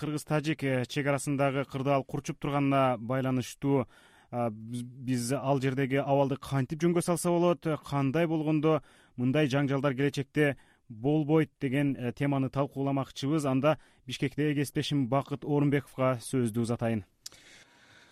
кыргыз 0.00 0.24
тажик 0.24 0.64
чек 0.88 1.06
арасындагы 1.06 1.66
кырдаал 1.68 2.04
курчуп 2.04 2.40
турганына 2.40 2.96
байланыштуу 2.98 3.84
биз 4.30 5.32
ал 5.34 5.60
жердеги 5.60 5.98
абалды 6.00 6.36
кантип 6.36 6.80
жөнгө 6.82 7.02
салса 7.02 7.30
болот? 7.30 7.66
Кандай 7.86 8.26
болгондо? 8.30 8.80
Мындай 9.16 9.50
жаңжалдар 9.50 9.96
келечекте 9.98 10.56
болбойт 10.88 11.50
деген 11.60 11.96
э, 11.96 12.12
теманы 12.12 12.50
талкууламакчыбыз. 12.50 13.46
Анда 13.46 13.78
бишкектеги 14.06 14.60
кесиптешим 14.60 15.08
бакыт 15.08 15.44
орунбековго 15.44 16.18
сөздү 16.22 16.62
узатайын 16.62 17.04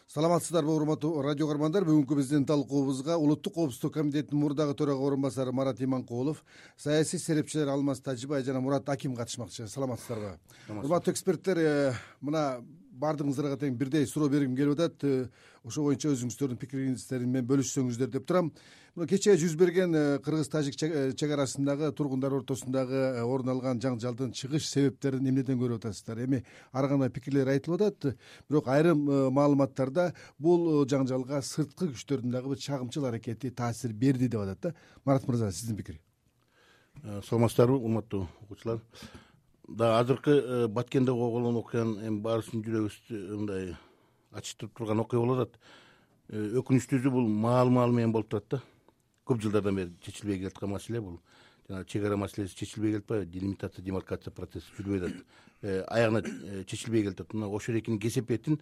саламатсыздарбы 0.08 0.72
урматтуу 0.72 1.20
радио 1.20 1.44
каармандар. 1.50 1.84
Бүгүнкү 1.84 2.16
биздин 2.16 2.46
талкуубузга 2.48 3.18
улуттук 3.20 3.52
коопсуздук 3.58 3.92
комитетинин 3.92 4.40
мурдагы 4.40 4.72
төрага 4.72 5.04
орун 5.04 5.20
басары 5.20 5.52
марат 5.52 5.82
иманкулов 5.84 6.40
саясий 6.78 7.20
серепчилер 7.20 7.68
алмаз 7.68 8.00
тажибай 8.00 8.42
жана 8.42 8.62
мурат 8.64 8.88
аким 8.88 9.14
катышмакчы. 9.14 9.68
Саламатсыздарбы? 9.68 10.38
Урматтуу 10.70 11.12
эксперттер 11.12 11.58
э, 11.60 11.92
мына 12.22 12.62
баардыгыңыздарга 12.98 13.60
тең 13.60 13.76
бирдей 13.76 14.06
суроо 14.06 14.30
бергим 14.32 14.56
келип 14.56 14.78
атат 14.78 15.28
э, 15.68 15.70
ошол 15.70 15.84
боюнча 15.88 16.10
өзүңүздөрдүн 16.12 16.58
пикириңиздер 16.58 17.24
менен 17.26 17.46
бөлүшсөңүздөр 17.48 18.10
деп 18.12 18.26
турам. 18.26 18.50
Мына 18.96 19.06
кечээ 19.10 19.36
жүз 19.38 19.54
берген 19.60 19.94
э, 19.94 20.02
кыргыз 20.24 20.48
тажик 20.48 20.76
чек 20.76 20.92
э, 20.92 21.32
арасындагы 21.34 21.92
тургундар 21.92 22.32
ортосундагы 22.34 23.20
орун 23.22 23.52
алган 23.52 23.80
жаңжалдын 23.80 24.32
чыгыш 24.32 24.66
себептерин 24.66 25.28
эмнеден 25.28 25.60
көрүп 25.60 25.84
атасыздар? 25.84 26.24
Эми 26.24 26.42
ар 26.72 26.88
кандай 26.88 27.10
пикирлер 27.10 27.52
айтылып 27.52 27.84
атат. 27.84 28.18
Бирок 28.48 28.68
айрым 28.68 29.04
маалыматтарда 29.36 30.12
бул 30.38 30.84
жаңжалга 30.88 31.42
сырткы 31.42 31.92
күчтөрдүн 31.92 32.32
дагы 32.32 32.54
бир 32.54 32.64
чагымчыл 32.64 33.06
аракети 33.06 33.50
таасир 33.50 33.92
берди 33.92 34.28
деп 34.28 34.40
атат 34.40 34.60
да. 34.62 34.74
Марат 35.04 35.28
мырза 35.28 35.52
сиздин 35.52 35.76
пикир. 35.76 36.00
Саламатсыздарбы 37.28 37.76
урматтуу 37.76 38.26
окуучулар? 38.42 38.80
Дагы 39.68 39.98
азыркы 40.00 40.30
э, 40.30 40.66
баткенде 40.66 41.12
болгон 41.12 41.58
окуяны 41.60 42.06
эми 42.08 42.22
баарыбыздын 42.24 42.62
жүрөгүбүздү 42.64 43.18
мындай 43.36 43.74
ачыштырып 44.32 44.74
турган 44.76 45.00
окуя 45.00 45.20
болуп 45.20 45.44
атат. 45.44 45.60
Э, 46.28 46.60
өкүнүчтүүсү 46.60 47.10
бул 47.10 47.28
маал 47.28 47.70
маал 47.70 47.92
менен 47.92 48.12
болуп 48.12 48.28
турат 48.28 48.48
да. 48.50 48.62
Көп 49.26 49.42
жылдардан 49.42 49.76
бери 49.76 49.94
чечилбей 50.02 50.38
келаткан 50.38 50.70
маселе 50.70 51.00
бул. 51.00 51.20
Жанагы 51.68 51.88
чек 51.88 52.04
ара 52.04 52.16
маселеси 52.16 52.56
чечилбей 52.56 52.92
келатпайбы 52.92 53.26
делимитация 53.26 53.84
демаркация 53.84 54.32
процесси 54.32 54.72
жүрбөй 54.78 55.04
атат. 55.04 55.24
Э, 55.62 55.84
аягына 55.88 56.64
чечилбей 56.66 57.02
келатат. 57.02 57.32
Мына 57.32 57.48
ошол 57.48 57.78
экинин 57.78 58.00
кесепетин 58.00 58.60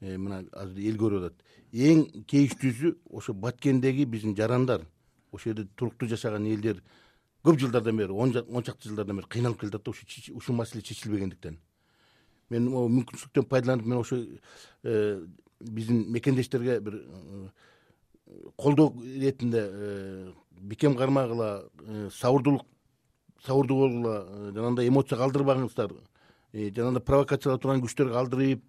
мына 0.00 0.44
азыр 0.52 0.78
эл 0.78 0.98
көрүп 0.98 1.26
атат. 1.26 1.44
Эң 1.72 2.24
кейиштүүсү 2.26 2.96
ошо 3.10 3.34
баткендеги 3.34 4.04
биздин 4.04 4.36
жарандар 4.36 4.86
ошол 5.34 5.52
жерде 5.52 5.68
туруктуу 5.76 6.08
жашаган 6.08 6.46
элдер 6.46 6.82
көп 7.44 7.58
жылдардан 7.60 7.96
бери 7.96 8.12
он 8.12 8.32
чакты 8.62 8.88
жылдардан 8.88 9.16
бери 9.16 9.28
кыйналып 9.28 9.60
келатат 9.60 9.84
да 9.84 9.90
ушу 9.90 10.06
ушул 10.34 10.56
маселе 10.56 10.82
чечилбегендиктен 10.82 11.58
мен 12.54 12.70
могу 12.70 12.88
мүмкүнчүлүктөн 12.98 13.48
пайдаланып 13.50 13.86
мен 13.86 13.98
ошо 13.98 14.20
э, 14.84 15.24
биздин 15.60 16.04
мекендештерге 16.12 16.78
бир 16.80 17.00
э, 17.00 17.48
колдоо 18.56 18.92
иретинде 19.02 19.62
э, 19.70 20.32
бекем 20.60 20.96
кармагыла 20.96 21.68
сабырдуулук 22.20 22.66
сабырдуу 23.44 23.78
болгула 23.78 24.16
жанагындай 24.52 24.88
эмоция 24.88 25.18
калтырбаңыздар 25.18 25.94
жанагындай 26.52 27.02
провокация 27.02 27.50
кыла 27.50 27.58
турган 27.58 27.82
күчтөргө 27.84 28.20
алдырып 28.20 28.62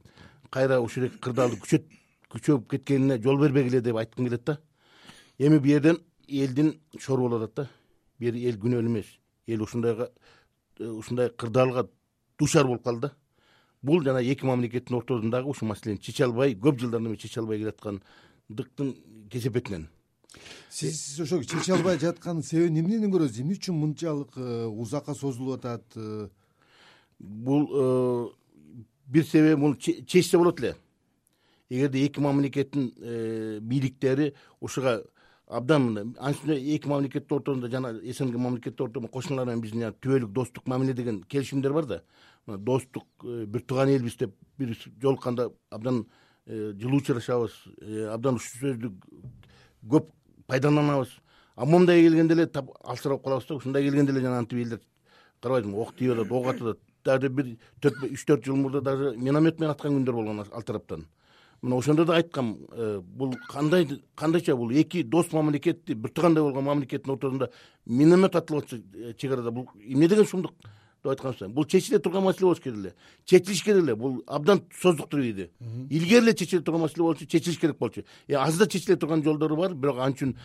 кайра 0.51 0.79
ушул 0.81 1.09
кырдаалды 1.21 1.59
күчөп 2.35 2.69
кеткенине 2.71 3.19
жол 3.23 3.39
бербегиле 3.39 3.81
деп 3.81 3.97
айткым 4.01 4.25
келет 4.25 4.43
да. 4.45 4.59
Эми 5.37 5.59
бул 5.59 5.69
жерден 5.69 5.99
элдин 6.27 6.73
шору 6.99 7.29
болуп 7.29 7.43
атат 7.43 7.55
да. 7.55 7.69
Бир 8.19 8.35
эл 8.35 8.57
күнөөлүү 8.59 8.91
эмес. 8.91 9.05
Эл 9.47 9.61
ушундайга 9.61 10.09
ушундай 10.79 11.29
кырдаалга 11.29 11.87
дуушар 12.39 12.65
болуп 12.67 12.83
калды 12.83 13.07
да 13.07 13.13
бул 13.85 14.03
жана 14.03 14.23
эки 14.23 14.45
мамлекеттин 14.45 14.97
ортосундагы 14.97 15.49
ушул 15.49 15.69
маселени 15.69 16.01
чече 16.01 16.25
албай 16.25 16.55
көп 16.55 16.79
жылдардан 16.81 17.11
бери 17.11 17.21
чече 17.21 17.39
албай 17.41 17.59
келаткандыктын 17.61 18.95
кесепетинен 19.31 19.87
сиз 20.69 21.19
ошо 21.21 21.41
чече 21.43 21.73
албай 21.73 21.99
жатканын 21.99 22.43
себебин 22.43 22.81
эмнеден 22.81 23.13
көрөсүз? 23.13 23.41
Эмне 23.43 23.59
үчүн 23.59 23.77
мынчалык 23.79 24.37
э, 24.37 24.65
узакка 24.65 25.15
созулуп 25.15 25.59
атат 25.59 25.85
э? 25.95 26.27
бул 27.19 28.33
бир 29.07 29.25
себеби 29.25 29.55
муну 29.55 29.75
чечсе 29.75 30.37
болот 30.37 30.59
эле. 30.59 30.75
Эгерде 31.69 32.05
эки 32.05 32.19
мамлекеттин 32.19 32.91
бийликтери 33.61 34.33
ушуга 34.59 35.03
абдан 35.47 35.81
мындай 35.85 36.03
анын 36.19 36.35
үстүнө 36.35 36.55
эки 36.75 36.89
мамлекеттин 36.89 37.37
ортосунда 37.37 37.69
жана 37.69 37.93
снг 38.13 38.37
мамлекеттер 38.37 38.87
ортосунда 38.87 39.11
кошуналар 39.13 39.47
менен 39.47 39.61
биздин 39.61 39.81
жанаг 39.83 39.99
түбөлүк 40.01 40.31
достук 40.33 40.67
мамиле 40.67 40.93
деген 40.93 41.21
келишимдер 41.23 41.73
бар 41.73 41.85
да. 41.85 42.01
Достук 42.47 43.05
э, 43.23 43.45
бир 43.45 43.61
тууган 43.61 43.89
элбиз 43.89 44.17
деп 44.17 44.35
бир 44.57 44.75
жолукканда 45.01 45.51
абдан 45.69 46.05
э, 46.45 46.73
жылуу 46.79 46.97
учурашабыз 46.97 47.51
э, 47.81 48.07
абдан 48.13 48.35
ушул 48.35 48.59
сөздү 48.61 48.91
көп 49.87 50.09
пайдаланабыз. 50.47 51.13
А 51.55 51.65
момундай 51.65 52.01
келгенде 52.01 52.33
эле 52.33 52.49
алсырап 52.83 53.23
калабыз 53.23 53.47
да 53.47 53.55
ушундай 53.55 53.83
келгенде 53.83 54.11
эле 54.11 54.21
жанагынтип 54.21 54.59
элдер 54.59 54.81
карабайсыңбы 55.41 55.81
ок 55.81 55.93
тийип 55.95 56.13
атат 56.15 56.31
ок 56.31 56.47
атып 56.47 56.67
атат 56.71 56.79
даже 57.05 57.29
бир 57.29 57.55
төрт 57.81 58.03
үч 58.09 58.25
төрт 58.25 58.45
жыл 58.45 58.57
мурда 58.57 58.81
даже 58.81 59.13
миномет 59.17 59.59
менен 59.59 59.71
аткан 59.71 59.93
күндөр 59.93 60.17
болгон 60.17 60.41
ал 60.41 60.63
тараптан 60.63 61.05
мына 61.65 61.77
ошондо 61.77 62.05
да 62.05 62.15
айткам 62.15 62.57
э, 62.71 63.01
бул 63.01 63.33
кандай 63.49 63.87
кандайча 64.15 64.55
бул 64.55 64.71
эки 64.71 65.01
дос 65.03 65.31
мамлекетти 65.33 65.93
бир 65.93 66.11
туугандай 66.11 66.43
болгон 66.43 66.63
мамлекеттин 66.63 67.13
ортосунда 67.13 67.49
миномет 67.85 68.35
атылып 68.35 68.63
атса 68.63 68.77
э, 68.93 69.13
чек 69.17 69.31
арада 69.31 69.51
бул 69.51 69.69
эмне 69.75 70.07
деген 70.07 70.25
шумдук 70.25 70.53
деп 71.03 71.25
айткан 71.25 71.53
бул 71.53 71.65
чечиле 71.65 71.99
турган 71.99 72.23
маселе 72.23 72.45
болуш 72.45 72.59
керек 72.59 72.77
эле 72.77 72.93
чечилиш 73.25 73.63
керек 73.63 73.83
эле 73.83 73.95
бул 73.95 74.23
абдан 74.27 74.61
создуктур 74.81 75.19
ийди. 75.19 75.49
Илгери 75.89 76.21
эле 76.21 76.33
чечиле 76.35 76.61
турган 76.61 76.81
маселе 76.81 77.03
болчу 77.03 77.25
чечилиш 77.25 77.59
керек 77.59 77.77
болчу. 77.79 78.03
Э, 78.27 78.35
азыр 78.35 78.65
да 78.65 78.71
чечиле 78.71 78.95
турган 78.95 79.23
жолдору 79.23 79.55
бар 79.55 79.73
бирок 79.73 79.97
ал 79.97 80.11
үчүн 80.11 80.35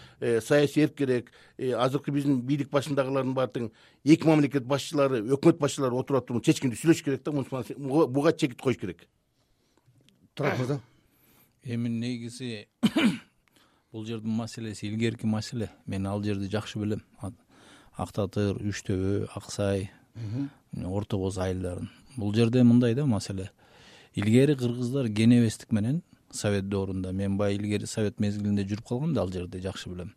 саясий 0.41 0.85
эрк 0.85 0.95
керек. 0.95 1.33
Азыркы 1.59 2.11
биздин 2.11 2.41
бийлик 2.41 2.71
башындагылардын 2.71 3.35
баары 3.35 3.53
тең 3.53 3.71
эки 4.05 4.27
мамлекет 4.27 4.65
башчылары 4.65 5.21
өкмөт 5.37 5.59
башчылары 5.59 5.95
отуруп 5.95 6.27
туруп 6.27 6.45
чечкиндүү 6.45 6.81
сүйлөшүш 6.81 7.05
керек 7.05 7.25
да 7.25 7.33
буга 8.07 8.33
чекит 8.33 8.61
коюш 8.61 8.79
керек. 8.79 9.09
Турат 10.35 10.59
мырза 10.59 10.81
эми 11.65 11.89
негизи 11.89 12.69
бул 13.93 14.05
жердин 14.07 14.31
маселеси 14.31 14.87
илгерки 14.87 15.27
маселе. 15.27 15.71
Мен 15.87 16.07
ал 16.07 16.23
жерди 16.23 16.49
жакшы 16.49 16.79
билем. 16.79 17.03
Ак 17.21 18.13
татыр 18.13 18.57
үч 18.57 18.83
төбө 18.87 19.29
ак 19.35 19.51
сай 19.53 19.91
орто 20.85 21.19
боз 21.19 21.39
айылдарын. 21.39 21.91
Бул 22.17 22.35
жерде 22.35 22.63
мындай 22.63 22.95
да 22.95 23.07
маселе. 23.07 23.51
Илгери 24.15 24.57
кыргыздар 24.57 25.09
кенебестик 25.09 25.73
менен 25.73 26.03
совет 26.33 26.69
доорунда 26.69 27.13
мен 27.13 27.37
баягы 27.37 27.63
илгери 27.63 27.87
совет 27.87 28.21
мезгилинде 28.21 28.65
жүрүп 28.65 28.89
калгам 28.89 29.15
да 29.15 29.23
ал 29.23 29.33
жерди 29.33 29.61
жакшы 29.61 29.91
билем. 29.91 30.15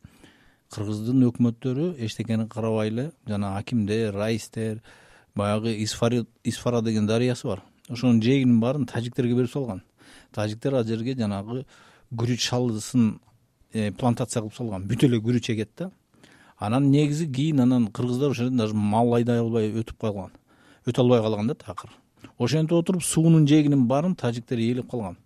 Кыргыздын 0.72 1.28
өкмөттөрү 1.30 1.96
эчтекени 2.00 2.48
карабай 2.48 2.90
эле 2.90 3.12
жана 3.28 3.58
акимдер 3.58 4.14
раистер 4.14 4.82
баягы 5.36 5.76
исфара 5.84 6.82
деген 6.82 7.08
дарыясы 7.08 7.48
бар. 7.48 7.64
Ошонун 7.90 8.22
жээгинин 8.22 8.60
баарын 8.60 8.86
тажиктерге 8.86 9.36
берип 9.36 9.52
салган 9.52 9.84
тажиктер 10.32 10.76
ал 10.76 10.86
жерге 10.86 11.16
жанагы 11.16 11.66
күрүч 12.14 12.48
шалысын 12.50 13.20
э, 13.74 13.92
плантация 13.92 14.42
кылып 14.42 14.56
салган. 14.56 14.88
Бүт 14.88 15.04
эле 15.08 15.20
күрүч 15.20 15.52
эгет 15.54 15.72
да. 15.78 15.92
Анан 16.58 16.92
негизи 16.92 17.28
кийин 17.28 17.60
анан 17.60 17.88
кыргыздар 17.88 18.32
ошол 18.32 18.46
жерден 18.46 18.58
даже 18.58 18.74
мал 18.74 19.14
айдай 19.16 19.40
албай 19.40 19.72
өтүп 19.72 20.00
калган. 20.00 20.32
Өтө 20.86 21.02
албай 21.02 21.22
калган 21.22 21.48
да 21.48 21.56
такыр. 21.56 21.90
Ошентип 22.38 22.78
отуруп 22.78 23.04
суунун 23.04 23.48
жээгинин 23.48 23.88
баарын 23.88 24.16
тажиктер 24.16 24.58
ээлеп 24.58 24.90
калган. 24.92 25.18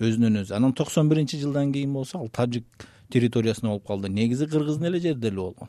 Өзүнөн 0.00 0.42
өзү. 0.42 0.56
Анан 0.56 0.72
токсон 0.72 1.08
биринчи 1.08 1.38
жылдан 1.38 1.72
кийин 1.72 1.92
болсо 1.92 2.18
ал 2.18 2.28
тажик 2.28 2.66
территориясында 3.10 3.70
болуп 3.70 3.86
калды. 3.86 4.08
Негизи 4.08 4.46
кыргыздын 4.46 4.86
эле 4.90 5.00
жеринде 5.00 5.28
эле 5.28 5.36
болгон. 5.36 5.68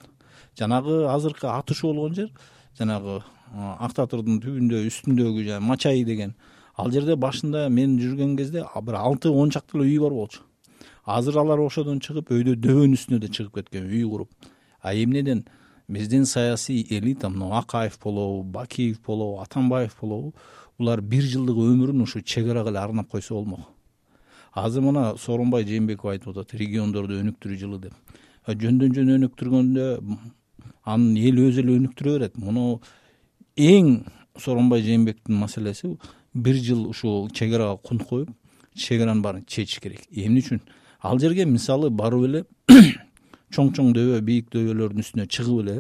Жанагы 0.58 1.08
азыркы 1.10 1.48
атышуу 1.48 1.94
болгон 1.94 2.16
жер 2.16 2.32
жанагы 2.78 3.22
ак 3.54 3.94
татырдын 3.94 4.40
түбүндө 4.42 4.84
үстүндөгү 4.90 5.46
жана 5.48 5.66
мачай 5.66 6.04
деген 6.04 6.34
ал 6.78 6.92
жерде 6.92 7.16
башында 7.16 7.68
мен 7.70 7.98
жүргөн 8.00 8.38
кезде 8.38 8.66
бир 8.86 8.96
алты 8.96 9.30
он 9.30 9.52
чакты 9.52 9.78
эле 9.78 9.90
үй 9.90 10.00
бар 10.00 10.12
болчу. 10.12 10.42
Азыр 11.06 11.38
алар 11.38 11.60
ошодон 11.60 12.00
чыгып 12.00 12.32
өйдө 12.32 12.56
дөбөнүн 12.56 12.96
үстүнө 12.98 13.20
да 13.20 13.28
чыгып 13.28 13.60
кеткен 13.60 13.90
үй 13.90 14.04
куруп. 14.08 14.30
А 14.82 14.94
эмнеден? 14.96 15.46
Биздин 15.88 16.26
саясий 16.26 16.86
элита 16.90 17.30
мына 17.30 17.60
акаев 17.60 18.00
болобу 18.04 18.44
бакиев 18.44 19.02
болобу 19.06 19.42
атамбаев 19.42 19.96
болобу 20.02 20.34
булар 20.80 21.02
бир 21.02 21.24
жылдык 21.24 21.58
өмүрүн 21.60 22.02
ушу 22.02 22.22
чек 22.22 22.48
арага 22.48 22.70
эле 22.70 22.80
арнап 22.80 23.10
койсо 23.12 23.36
болмок. 23.36 23.68
Азыр 24.54 24.82
мына 24.82 25.18
сооронбай 25.18 25.66
жээнбеков 25.66 26.12
айтып 26.12 26.32
атат 26.38 26.54
региондорду 26.54 27.20
өнүктүрүү 27.20 27.60
жылы 27.60 27.80
деп. 27.88 27.94
Жөндөн 28.48 28.96
жөн 28.96 29.14
өнүктүргөндө 29.18 29.88
анын 30.86 31.18
эл 31.18 31.40
өзү 31.48 31.64
эле 31.64 31.78
өнүктүрө 31.80 32.18
берет. 32.18 32.38
Муну 32.38 32.80
эң 33.58 34.06
сооронбай 34.38 34.86
жээнбековдун 34.86 35.40
маселеси 35.42 35.98
бир 36.34 36.56
жыл 36.56 36.88
ушул 36.90 37.30
чек 37.32 37.54
арага 37.54 37.78
кунт 37.78 38.04
коюп 38.08 38.30
чек 38.76 39.02
аранын 39.02 39.22
баарын 39.22 39.46
чечиш 39.46 39.80
керек. 39.80 40.02
Эмне 40.12 40.42
үчүн? 40.42 40.62
Ал 41.02 41.20
жерге 41.20 41.46
мисалы 41.46 41.90
барып 41.90 42.26
эле 42.26 42.44
чоң 43.54 43.74
чоң 43.76 43.94
дөбө 43.94 44.22
бийик 44.26 44.50
дөбөлөрдүн 44.54 45.04
үстүнө 45.04 45.28
чыгып 45.30 45.64
эле 45.64 45.78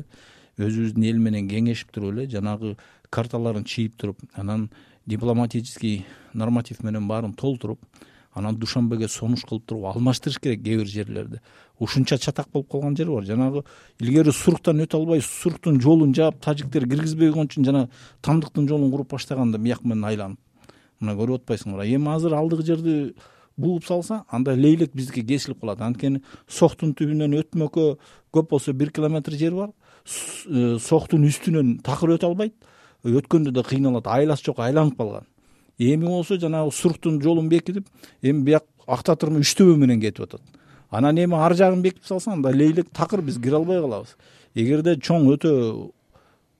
өзүбүздүн 0.61 1.05
эл 1.09 1.21
менен 1.23 1.49
кеңешип 1.49 1.93
туруп 1.93 2.13
эле 2.13 2.27
жанагы 2.29 2.75
карталарын 3.09 3.65
чийип 3.65 3.97
туруп 3.97 4.19
анан 4.33 4.69
дипломатический 5.05 6.05
норматив 6.33 6.83
менен 6.83 7.07
баарын 7.07 7.33
толтуруп 7.33 7.79
анан 8.33 8.57
душанбеге 8.57 9.07
сунуш 9.07 9.43
кылып 9.45 9.65
туруп 9.67 9.85
алмаштырыш 9.93 10.39
керек 10.41 10.63
кээ 10.63 10.77
бир 10.77 10.87
жерлерди. 10.87 11.39
Ушунча 11.79 12.17
чатак 12.17 12.47
болуп 12.51 12.71
калган 12.71 12.95
жери 12.97 13.09
бар. 13.09 13.23
Жанагы 13.23 13.63
илгери 13.99 14.31
суруктан 14.31 14.81
өтө 14.81 14.97
албай 14.97 15.21
суруктун 15.21 15.79
жолун 15.81 16.13
жаап 16.15 16.39
тажиктер 16.41 16.87
киргизбей 16.89 17.29
койгон 17.29 17.47
үчүн 17.47 17.65
жана 17.65 17.89
тамдыктын 18.21 18.67
жолун 18.67 18.91
куруп 18.91 19.11
баштаганда 19.13 19.57
бияк 19.57 19.83
менен 19.83 20.05
айланып. 20.09 20.39
Мына 20.99 21.15
көрүп 21.19 21.43
атпайсыңбы 21.43 21.85
эми 21.85 22.09
азыр 22.09 22.33
алдыгы 22.33 22.65
жерди 22.65 23.13
бууп 23.57 23.85
салса 23.85 24.23
анда 24.29 24.55
лейлек 24.55 24.93
биздики 24.93 25.21
кесилип 25.21 25.59
калат. 25.61 25.81
Анткени 25.81 26.23
соктун 26.47 26.95
түбүнөн 26.97 27.37
өтмөккө 27.43 27.97
көп 28.33 28.49
болсо 28.49 28.73
бир 28.73 28.91
километр 28.91 29.37
жер 29.37 29.53
бар. 29.53 29.69
Э, 30.47 30.77
соктун 30.79 31.27
үстүнөн 31.29 31.81
такыр 31.83 32.17
өтө 32.17 32.31
албайт. 32.31 32.55
Өткөндө 33.03 33.51
да 33.51 33.63
кыйналат. 33.63 34.07
Айласы 34.07 34.45
жок 34.47 34.59
айланып 34.63 34.97
калган 34.97 35.27
эми 35.79 36.05
болсо 36.05 36.39
жанагы 36.39 36.71
суруктун 36.71 37.21
жолун 37.21 37.49
бекитип 37.49 37.87
эми 38.21 38.43
бияк 38.43 38.65
ак 38.87 39.03
татырма 39.03 39.39
үч 39.39 39.55
менен 39.59 40.01
кетип 40.01 40.23
атат. 40.23 40.41
Анан 40.89 41.17
эми 41.17 41.35
ар 41.35 41.53
жагын 41.55 41.81
бекитип 41.81 42.05
салса 42.05 42.31
анда 42.31 42.49
лейлек 42.49 42.89
такыр 42.93 43.21
биз 43.21 43.37
кире 43.37 43.55
албай 43.55 43.81
калабыз. 43.81 44.15
Эгерде 44.55 44.95
чоң 44.95 45.27
өтө 45.33 45.91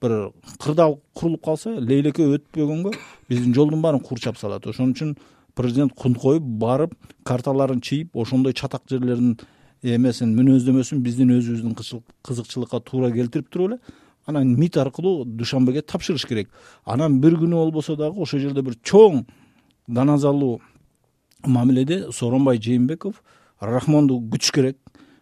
бир 0.02 0.32
кырдаал 0.60 1.00
курулуп 1.14 1.44
калса 1.44 1.70
лейлекке 1.80 2.24
өтпөгөнгө 2.24 2.94
биздин 3.30 3.54
жолдун 3.54 3.82
баарын 3.82 4.00
курчап 4.00 4.38
салат. 4.38 4.66
Ошон 4.68 4.94
үчүн 4.94 5.16
президент 5.56 5.94
кунт 5.94 6.18
коюп 6.18 6.44
барып 6.44 6.96
карталарын 7.24 7.82
чыйып 7.82 8.16
ошондой 8.18 8.54
чатак 8.54 8.82
жерлердин 8.90 9.38
эмесин 9.84 10.34
мүнөздөмөсүн 10.38 11.04
биздин 11.04 11.34
өзүбүздүн 11.38 11.76
кызыкчылыкка 12.24 12.80
туура 12.80 13.12
келтирип 13.12 13.50
туруп 13.52 13.74
эле 13.74 13.80
анан 14.26 14.56
мид 14.56 14.78
аркылуу 14.78 15.26
душанбеге 15.26 15.82
тапшырыш 15.82 16.26
керек. 16.28 16.50
Анан 16.86 17.20
бир 17.22 17.36
күнү 17.38 17.56
болбосо 17.56 17.96
дагы 17.96 18.22
ошол 18.22 18.40
жерде 18.40 18.62
бир 18.62 18.76
чоң 18.84 19.26
даназалуу 19.88 20.62
мамиледе 21.46 22.12
сооронбай 22.12 22.58
жээнбеков 22.58 23.22
рахмонду 23.60 24.20
күтүш 24.20 24.52
керек. 24.54 24.78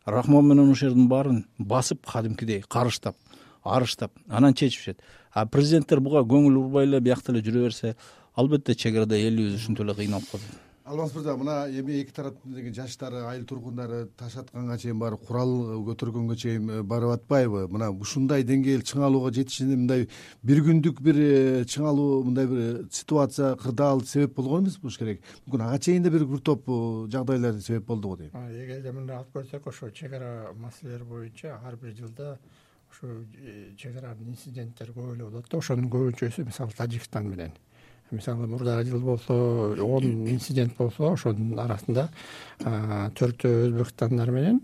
Рахмон 0.06 0.48
менен 0.48 0.72
ошол 0.72 0.90
жердин 0.90 1.08
баарын 1.10 1.46
басып 1.58 2.06
кадимкидей 2.06 2.64
карыштап 2.68 3.16
арыштап 3.64 4.12
анан 4.28 4.54
чечишет. 4.54 5.02
А 5.34 5.46
президенттер 5.46 6.00
буга 6.00 6.26
көңүл 6.26 6.58
бурбай 6.64 6.86
эле 6.86 7.00
биякта 7.00 7.32
эле 7.32 7.42
жүрө 7.42 7.68
берсе 7.68 7.96
албетте 8.36 8.76
чек 8.76 8.96
арада 8.96 9.16
элибиз 9.16 9.56
ушинтип 9.56 9.86
эле 9.86 9.96
кыйналып 9.96 10.32
калат 10.32 10.71
алмаз 10.84 11.14
мырза 11.14 11.36
мына 11.38 11.56
эми 11.70 12.00
эки 12.02 12.14
тараптын 12.14 12.54
деги 12.56 12.72
жаштары 12.74 13.22
айыл 13.30 13.46
тургундары 13.46 14.08
таш 14.18 14.36
атканга 14.42 14.78
чейин 14.82 15.00
барып 15.00 15.26
курал 15.28 15.52
көтөргөнгө 15.88 16.36
чейин 16.36 16.70
э, 16.70 16.82
барып 16.84 17.14
атпайбы? 17.16 17.68
Мына 17.70 17.92
ушундай 17.92 18.44
деңгээл 18.48 18.84
чыңалууга 18.90 19.32
жетишине 19.36 19.78
мындай 19.78 20.08
бир 20.42 20.64
күндүк 20.66 21.02
бир 21.06 21.20
э, 21.22 21.66
чыңалуу 21.70 22.24
мындай 22.26 22.50
бир 22.50 22.64
э, 22.64 22.84
ситуация 22.92 23.56
кырдаал 23.62 24.02
себеп 24.02 24.36
болгон 24.36 24.66
эмес 24.66 24.80
болуш 24.82 24.98
керек. 24.98 25.22
Мүмкүн 25.46 25.68
ага 25.68 25.80
чейин 25.80 26.04
да 26.04 26.10
бир 26.10 26.26
бир 26.26 26.42
топ 26.42 26.66
жагдайлар 27.14 27.62
себеп 27.62 27.86
болдуго 27.86 28.18
дейм. 28.24 28.34
Эгерде 28.50 28.92
мындай 28.92 29.22
алып 29.22 29.38
көрсөк 29.38 29.70
ошо 29.70 29.92
чек 29.92 30.14
ара 30.18 30.52
маселелери 30.58 31.04
боюнча 31.04 31.60
ар 31.64 31.78
бир 31.78 31.94
жылда 31.94 32.38
ушу 32.92 33.26
чек 33.78 33.98
аранын 33.98 34.34
инциденттери 34.34 34.94
көп 34.96 35.14
эле 35.14 35.28
болот 35.30 35.50
да 35.52 35.58
ошонун 35.62 35.90
көбүнчөсү 35.94 36.46
мисалы 36.46 36.76
тажикстан 36.76 37.30
менен 37.30 37.54
мисалы 38.12 38.48
мурдагы 38.48 38.90
жыл 38.90 39.00
болсо 39.00 39.34
он 39.84 40.28
инцидент 40.28 40.76
болсо 40.78 41.14
ошонун 41.14 41.60
арасында 41.60 42.10
төртөө 42.62 43.68
өзбекстандар 43.70 44.32
менен 44.32 44.62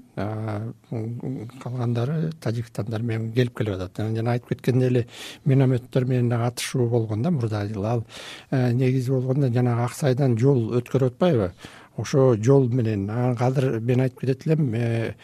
калгандары 1.63 2.31
тажикстандар 2.41 3.01
менен 3.01 3.31
келип 3.33 3.57
келип 3.57 3.75
атат. 3.75 4.01
Жана 4.15 4.35
айтып 4.35 4.49
кеткендей 4.55 4.89
эле 4.89 5.07
минометтер 5.45 6.05
менен 6.05 6.29
дагы 6.29 6.51
атышуу 6.51 6.89
болгон 6.89 7.23
да 7.23 7.31
мурдагы 7.31 7.73
жылы 7.73 7.87
ал 7.87 8.05
э, 8.51 8.71
негизи 8.71 9.11
болгондо 9.11 9.49
жанагы 9.53 9.85
ак 9.85 9.93
сайдан 9.93 10.37
жол 10.37 10.71
өткөрүп 10.77 11.17
атпайбы 11.17 11.51
ошо 11.97 12.35
жол 12.37 12.67
менен 12.69 13.09
анан 13.09 13.37
азыр 13.39 13.79
мен 13.81 14.01
айтып 14.01 14.21
кетет 14.21 14.45
элем 14.45 14.73
э, 14.75 15.15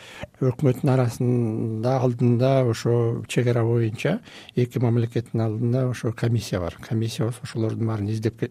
өкмөттүн 0.41 0.89
арасында 0.89 1.97
алдында 2.01 2.51
ошо 2.69 3.23
чек 3.27 3.47
ара 3.51 3.63
боюнча 3.63 4.19
эки 4.55 4.81
мамлекеттин 4.81 5.41
алдында 5.41 5.85
ошо 5.89 6.13
комиссия 6.13 6.59
бар. 6.59 6.75
Комиссия 6.81 7.25
болсо 7.25 7.43
ошолордун 7.43 7.87
баарын 7.87 8.09
издеп 8.09 8.41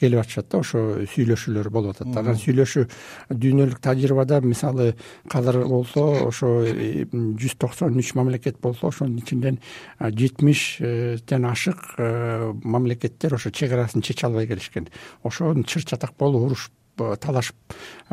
келип 0.00 0.20
атышат 0.20 0.48
да 0.50 0.58
ошо 0.62 0.84
сүйлөшүүлөр 1.14 1.70
болуп 1.70 1.96
атат 1.96 2.16
анан 2.16 2.38
сүйлөшүү 2.38 2.86
дүйнөлүк 3.30 3.82
тажрыйбада 3.82 4.40
мисалы 4.40 4.94
азыр 5.32 5.64
болсо 5.66 6.06
ошо 6.28 6.52
э, 6.62 7.04
жүз 7.10 7.58
токсон 7.58 7.98
үч 7.98 8.14
мамлекет 8.14 8.60
болсо 8.62 8.88
ошонун 8.92 9.18
ичинен 9.18 9.58
жетимиштен 10.00 11.50
ашык 11.50 11.98
э, 11.98 12.52
мамлекеттер 12.62 13.34
ошо 13.34 13.50
чек 13.50 13.72
арасын 13.72 14.02
чече 14.02 14.26
албай 14.26 14.46
келишкен. 14.46 14.88
Ошон 15.22 15.64
чыр 15.64 15.84
чатак 15.84 16.14
болуп 16.18 16.46
уруш 16.46 16.70
талашып 16.96 17.56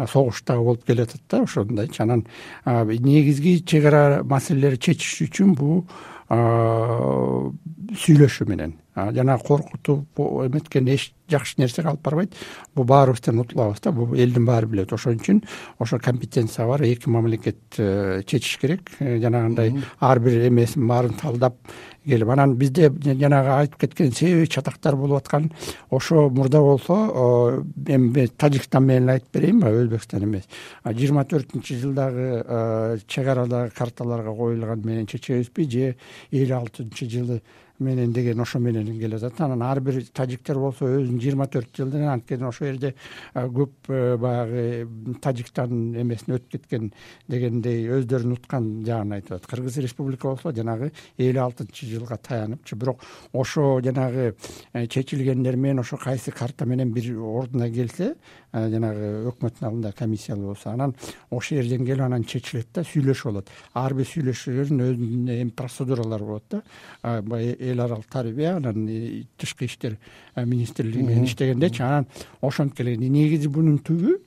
согуш 0.08 0.44
дагы 0.48 0.64
болуп 0.64 0.86
келеатат 0.86 1.22
да 1.30 1.42
ошондойчу 1.44 2.04
анан 2.04 2.26
негизги 2.66 3.64
чек 3.66 3.86
ара 3.86 4.24
маселелери 4.24 4.78
чечиш 4.78 5.22
үчүн 5.28 5.56
бул 5.56 5.86
сүйлөшүү 8.02 8.48
менен 8.50 8.78
жанагы 8.96 9.44
коркутуп 9.44 10.20
эметкен 10.20 10.88
эч 10.88 11.12
жакшы 11.32 11.56
нерсеге 11.62 11.90
алып 11.90 12.02
барбайт. 12.04 12.34
Бул 12.76 12.86
баарыбыздан 12.86 13.40
утулабыз 13.40 13.80
да. 13.82 13.92
Бул 13.92 14.14
элдин 14.16 14.46
баары 14.46 14.68
билет. 14.68 14.92
Ошон 14.94 15.20
үчүн 15.20 15.44
ошо 15.80 16.00
компетенция 16.00 16.68
бар. 16.68 16.84
Эки 16.84 17.10
мамлекет 17.10 17.58
э, 17.78 18.22
чечиш 18.26 18.58
керек. 18.60 18.92
Э, 19.00 19.20
жанагындай 19.20 19.78
ар 20.00 20.20
бир 20.20 20.48
эмесин 20.48 20.88
баарын 20.88 21.14
талдап 21.14 21.56
келип 22.06 22.30
анан 22.34 22.56
бизде 22.58 22.90
жанагы 22.90 23.54
айтып 23.56 23.80
кеткен 23.86 24.12
себеби 24.12 24.50
чатактар 24.50 24.96
болуп 24.96 25.22
аткан. 25.22 25.52
Ошо 25.90 26.30
мурда 26.30 26.60
болсо 26.60 27.64
эми 27.88 28.28
тажикстан 28.28 28.86
менен 28.86 29.04
эле 29.04 29.20
айтып 29.20 29.34
берейинби 29.34 29.72
өзбекстан 29.86 30.24
эмес. 30.26 30.48
Жыйырма 30.84 31.26
төртүнчү 31.30 31.80
жылдагы 31.86 33.02
чек 33.08 33.28
арадагы 33.28 33.72
карталарга 33.78 34.36
коюлган 34.36 34.82
менен 34.84 35.08
чечебизби 35.08 35.70
же 35.70 35.96
элүү 36.32 36.58
алтынчы 36.58 37.06
жылы 37.06 37.42
менен 37.82 38.14
деген 38.14 38.40
ошо 38.40 38.60
менен 38.60 38.88
келеатат 39.00 39.40
анан 39.42 39.62
ар 39.66 39.80
бир 39.82 40.02
тажиктер 40.14 40.60
болсо 40.62 40.86
өзүнүн 40.86 41.20
жыйырма 41.22 41.48
төрт 41.52 41.74
жылдын 41.78 42.08
анткени 42.14 42.48
ошол 42.48 42.68
жерде 42.68 42.94
көп 43.34 43.90
э, 43.90 44.18
баягы 44.22 44.88
тажиктан 45.22 45.96
эмесин 46.02 46.38
өтүп 46.38 46.56
кеткен 46.56 46.92
дегендей 47.28 47.88
өздөрүн 47.98 48.36
уткан 48.38 48.70
жагын 48.86 49.18
айтып 49.18 49.38
атат. 49.38 49.50
Кыргыз 49.52 49.80
республика 49.84 50.30
болсо 50.30 50.54
жанагы 50.56 50.92
элүү 51.18 51.44
алтынчы 51.44 51.90
жылга 51.90 52.18
таяныпчы 52.18 52.76
бирок 52.76 53.04
ошо 53.34 53.80
жанагы 53.84 54.36
э, 54.74 54.88
чечилгендер 54.88 55.56
менен 55.56 55.84
ошо 55.84 55.98
кайсы 55.98 56.32
карта 56.32 56.66
менен 56.66 56.94
бир 56.94 57.12
ордуна 57.18 57.70
келсе 57.70 58.16
жанагы 58.54 59.10
өкмөттүн 59.32 59.68
алдында 59.68 59.92
комиссиялуу 59.96 60.52
болсо 60.52 60.72
анан 60.72 60.94
ошол 61.32 61.62
жерден 61.62 61.86
келип 61.86 62.04
анан 62.04 62.26
чечилет 62.28 62.68
да 62.76 62.84
сүйлөшүү 62.84 63.32
болот 63.32 63.52
ар 63.80 63.96
бир 63.96 64.10
сүйлөшүүлөрдүн 64.10 64.84
өзүнүн 64.88 65.32
эми 65.38 65.54
процедуралары 65.56 66.28
болот 66.28 66.44
да. 66.52 66.62
Баягы 67.22 67.72
эл 67.72 67.80
аралык 67.86 68.10
тарбия 68.12 68.58
анан 68.58 68.90
тышкы 69.38 69.66
иштер 69.66 69.98
министрлиги 70.36 71.04
менен 71.04 71.30
иштегендечи 71.30 71.82
анан 71.82 72.08
ошентип 72.42 72.78
келген 72.84 73.08
негизи 73.12 73.48
бунун 73.48 73.80
түбү 73.80 74.18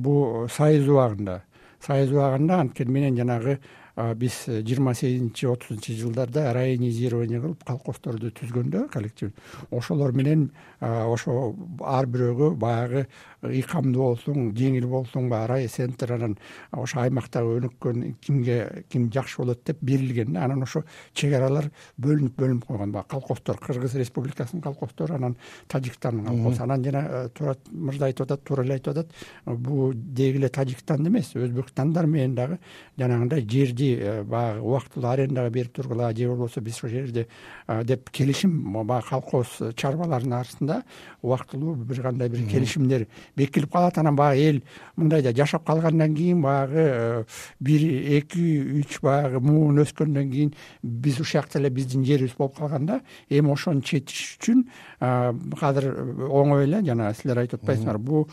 бул 0.00 0.48
союз 0.48 0.88
убагында. 0.88 1.40
Союз 1.80 2.12
убагында 2.12 2.60
анткени 2.60 2.92
менен 2.92 3.16
жанагы 3.16 3.58
биз 3.96 4.44
жыйырма 4.48 4.94
сегизинчи 4.94 5.46
отузунчу 5.46 5.94
жылдарда 5.94 6.48
раионизирование 6.54 7.40
кылып 7.40 7.62
колхоздорду 7.64 8.32
түзгөндө 8.34 8.88
коллектив. 8.90 9.30
Ошолор 9.70 10.12
менен 10.12 10.48
ошо 10.80 11.54
ар 11.80 12.08
бирөөгө 12.10 12.50
баягы 12.58 13.04
ыйкамдуу 13.44 14.08
болсуң 14.08 14.50
жеңил 14.58 14.88
болсуң 14.90 15.28
баягы 15.30 15.52
райцентр 15.52 16.16
анан 16.16 16.34
ошо 16.72 17.04
аймактагы 17.04 17.60
өнүккөн 17.60 18.16
кимге 18.24 18.84
ким 18.90 19.10
жакшы 19.14 19.42
болот 19.42 19.62
деп 19.64 19.78
берилген 19.80 20.32
да. 20.34 20.48
Анан 20.48 20.66
ошо 20.66 20.82
чек 21.12 21.36
аралар 21.38 21.70
бөлүнүп 22.02 22.34
бөлүнүп 22.34 22.66
койгон. 22.66 22.90
Баягы 22.90 23.12
колхоздор 23.14 23.62
кыргыз 23.62 23.94
республикасынын 24.00 24.62
колхоздору 24.64 25.14
анан 25.14 25.36
тажикстандын 25.68 26.26
колхозу 26.26 26.64
анан 26.64 26.82
жана 26.82 27.04
э, 27.06 27.28
турат 27.28 27.60
мырза 27.70 28.10
айтып 28.10 28.26
атат 28.26 28.42
туура 28.42 28.64
эле 28.64 28.80
айтып 28.80 28.96
атат 28.96 29.14
бул 29.46 29.94
деги 29.94 30.38
эле 30.40 30.48
тажикстанды 30.48 31.10
эмес 31.10 31.34
өзбекстандар 31.36 32.06
менен 32.06 32.34
дагы 32.34 32.58
жанагындай 32.98 33.46
жерди 33.46 33.83
э, 33.92 34.22
баягы 34.22 34.60
убактылуу 34.60 35.10
арендага 35.10 35.50
берип 35.50 35.72
тургула 35.72 36.14
же 36.14 36.28
болбосо 36.28 36.60
биз 36.60 36.78
ошол 36.78 36.90
жерде 36.90 37.26
э, 37.66 37.84
деп 37.84 38.10
келишим 38.10 38.86
баягы 38.86 39.08
колхоз 39.08 39.46
чарбаларынын 39.76 40.38
арасында 40.38 40.82
убактылуу 41.22 41.74
бир 41.74 42.02
кандай 42.02 42.28
бир 42.28 42.46
келишимдер 42.48 43.06
бекитилип 43.36 43.72
калат. 43.72 43.98
Анан 43.98 44.16
баягы 44.16 44.42
эл 44.42 44.62
мындайда 44.96 45.34
жашап 45.34 45.64
калгандан 45.66 46.14
кийин 46.14 46.42
баягы 46.42 46.78
э, 46.78 47.24
бир 47.60 47.80
эки 48.18 48.80
үч 48.80 49.00
баягы 49.00 49.40
муун 49.40 49.82
өскөндөн 49.82 50.30
кийин 50.30 50.54
биз 50.82 51.20
ушул 51.20 51.40
жакта 51.40 51.58
эле 51.58 51.70
биздин 51.70 52.04
жерибиз 52.04 52.36
болуп 52.38 52.58
калганда 52.58 53.00
эми 53.28 53.52
ошону 53.52 53.82
чечиш 53.82 54.38
үчүн 54.38 54.64
азыр 55.00 55.90
оңой 56.28 56.64
эле 56.68 56.82
жана 56.86 57.12
силер 57.14 57.42
айтып 57.42 57.64
атпайсыңарбы 57.64 58.04
бул 58.04 58.28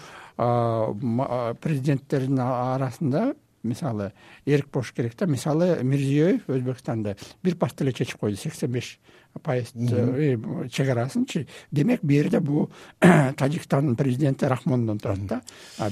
президенттердин 1.61 2.39
арасында 2.39 3.31
мисалы 3.63 4.11
эрк 4.45 4.69
болуш 4.71 4.93
керек 4.93 5.15
да. 5.17 5.25
Мисалы 5.25 5.83
мирзиеев 5.83 6.47
өзбекстанда 6.47 7.17
бир 7.43 7.55
партия 7.55 7.85
эле 7.85 7.93
чечип 7.93 8.19
койду 8.19 8.37
сексен 8.37 8.71
беш 8.71 8.99
поезд 9.39 9.75
э, 9.75 10.37
чегарасынчы 10.69 11.47
демек 11.71 12.01
бул 12.03 12.11
жерде 12.11 12.39
бул 12.39 12.69
тажикстандын 13.37 13.95
президенти 13.95 14.45
рахмондон 14.45 14.99
турат 14.99 15.25
да. 15.25 15.41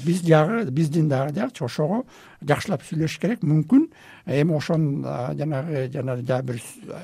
Биз 0.06 0.22
дагы 0.22 0.70
биздин 0.72 1.10
дагы 1.10 1.34
диягычы 1.34 1.64
ошого 1.64 2.04
жакшылап 2.42 2.84
сүйлөшүш 2.84 3.20
керек. 3.20 3.44
Мүмкүн 3.44 3.88
эми 4.26 4.56
ошонун 4.56 5.04
жанагы 5.38 5.88
жана 5.92 6.18
дагы 6.18 6.54
бир 6.54 6.62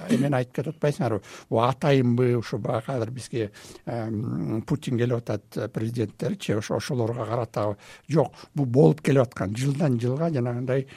эмени 0.10 0.42
айтып 0.42 0.56
кетип 0.56 0.76
атпайсыңарбы 0.76 1.22
бул 1.50 1.64
атайынбы 1.66 2.36
ушу 2.38 2.58
баягы 2.58 2.94
азыр 2.94 3.12
бизге 3.12 3.52
путин 3.86 4.98
келип 4.98 5.18
атат 5.18 5.72
президенттерчи 5.74 6.54
ошолорго 6.54 7.26
карата 7.26 7.76
жок. 8.10 8.34
Бул 8.54 8.66
болуп 8.66 9.02
келип 9.02 9.24
аткан. 9.24 9.56
Жылдан 9.56 10.00
жылга 10.00 10.30
жанагындай 10.30 10.88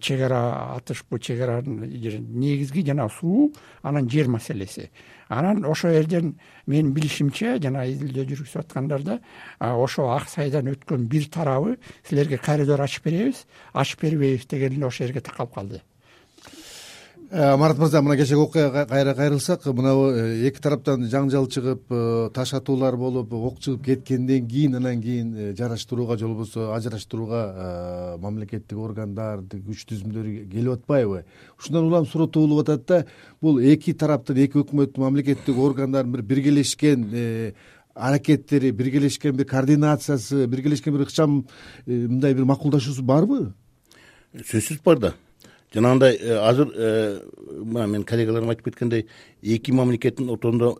чегара 0.00 0.74
атышпы 0.76 1.18
чегаранын 1.20 1.86
негизги 1.86 2.84
жанагы 2.86 3.12
суу 3.20 3.52
анан 3.82 4.08
жер 4.10 4.28
маселеси 4.28 4.85
анан 5.28 5.64
ошол 5.64 5.92
жерден 5.92 6.34
менин 6.66 6.92
билишимче 6.94 7.58
жана 7.62 7.86
изилдөө 7.90 8.28
жүргүзүп 8.30 8.62
аткандарда 8.62 9.18
ошо 9.60 10.10
ак 10.14 10.28
сайдан 10.30 10.70
өткөн 10.72 11.08
бир 11.10 11.28
тарабы 11.32 11.76
силерге 12.08 12.38
коридор 12.38 12.80
ачып 12.80 13.04
беребиз. 13.04 13.46
Ачып 13.72 14.02
бербейбиз 14.02 14.46
деген 14.46 14.72
эле 14.78 14.86
ошол 14.86 15.06
жерге 15.06 15.20
такалып 15.20 15.54
калды 15.54 15.82
марат 17.30 17.78
мырза 17.78 18.02
мына 18.02 18.16
кечеги 18.16 18.38
окуяга 18.38 18.86
кайра 18.86 19.14
кайрылсак 19.14 19.64
мынабу 19.66 20.10
э, 20.12 20.46
эки 20.48 20.60
тараптан 20.62 21.08
жаңжал 21.10 21.48
чыгып 21.50 21.90
э, 21.90 22.30
таш 22.32 22.52
атуулар 22.54 22.96
болуп 22.96 23.32
ок 23.32 23.58
чыгып 23.58 23.82
кеткенден 23.84 24.46
кийин 24.46 24.76
анан 24.76 25.02
кийин 25.02 25.56
жараштырууга 25.58 26.16
же 26.18 26.28
болбосо 26.28 26.72
ажыраштырууга 26.76 28.18
мамлекеттик 28.22 28.78
органдар 28.78 29.40
күч 29.40 29.88
түзүмдөр 29.90 30.28
келип 30.52 30.72
атпайбы? 30.78 31.24
Ушундан 31.58 31.88
улам 31.90 32.06
суроо 32.06 32.28
болуп 32.28 32.60
атат 32.60 32.86
да 32.86 33.04
бул 33.42 33.58
эки 33.58 33.92
тараптын 33.92 34.36
эки 34.36 34.62
өкмөттүн 34.62 35.02
мамлекеттик 35.02 35.58
органдардын 35.58 36.12
бир 36.12 36.22
биргелешкен 36.22 37.54
аракеттери 37.94 38.70
биргелешкен 38.70 39.34
бир 39.34 39.46
координациясы 39.46 40.46
биргелешкен 40.46 40.94
бир 40.94 41.08
ыкчам 41.08 41.46
мындай 41.86 42.34
бир 42.34 42.44
макулдашуусу 42.44 43.02
барбы? 43.02 43.52
Сөзсүз 44.36 44.82
бар 44.84 44.98
да 44.98 45.14
жанагындай 45.76 46.16
э, 46.16 46.36
азыр 46.40 46.72
э, 46.74 47.20
мына 47.62 47.86
менин 47.86 48.04
коллегаларым 48.08 48.50
айтып 48.50 48.70
кеткендей 48.70 49.06
эки 49.42 49.72
мамлекеттин 49.76 50.30
ортосунда 50.32 50.72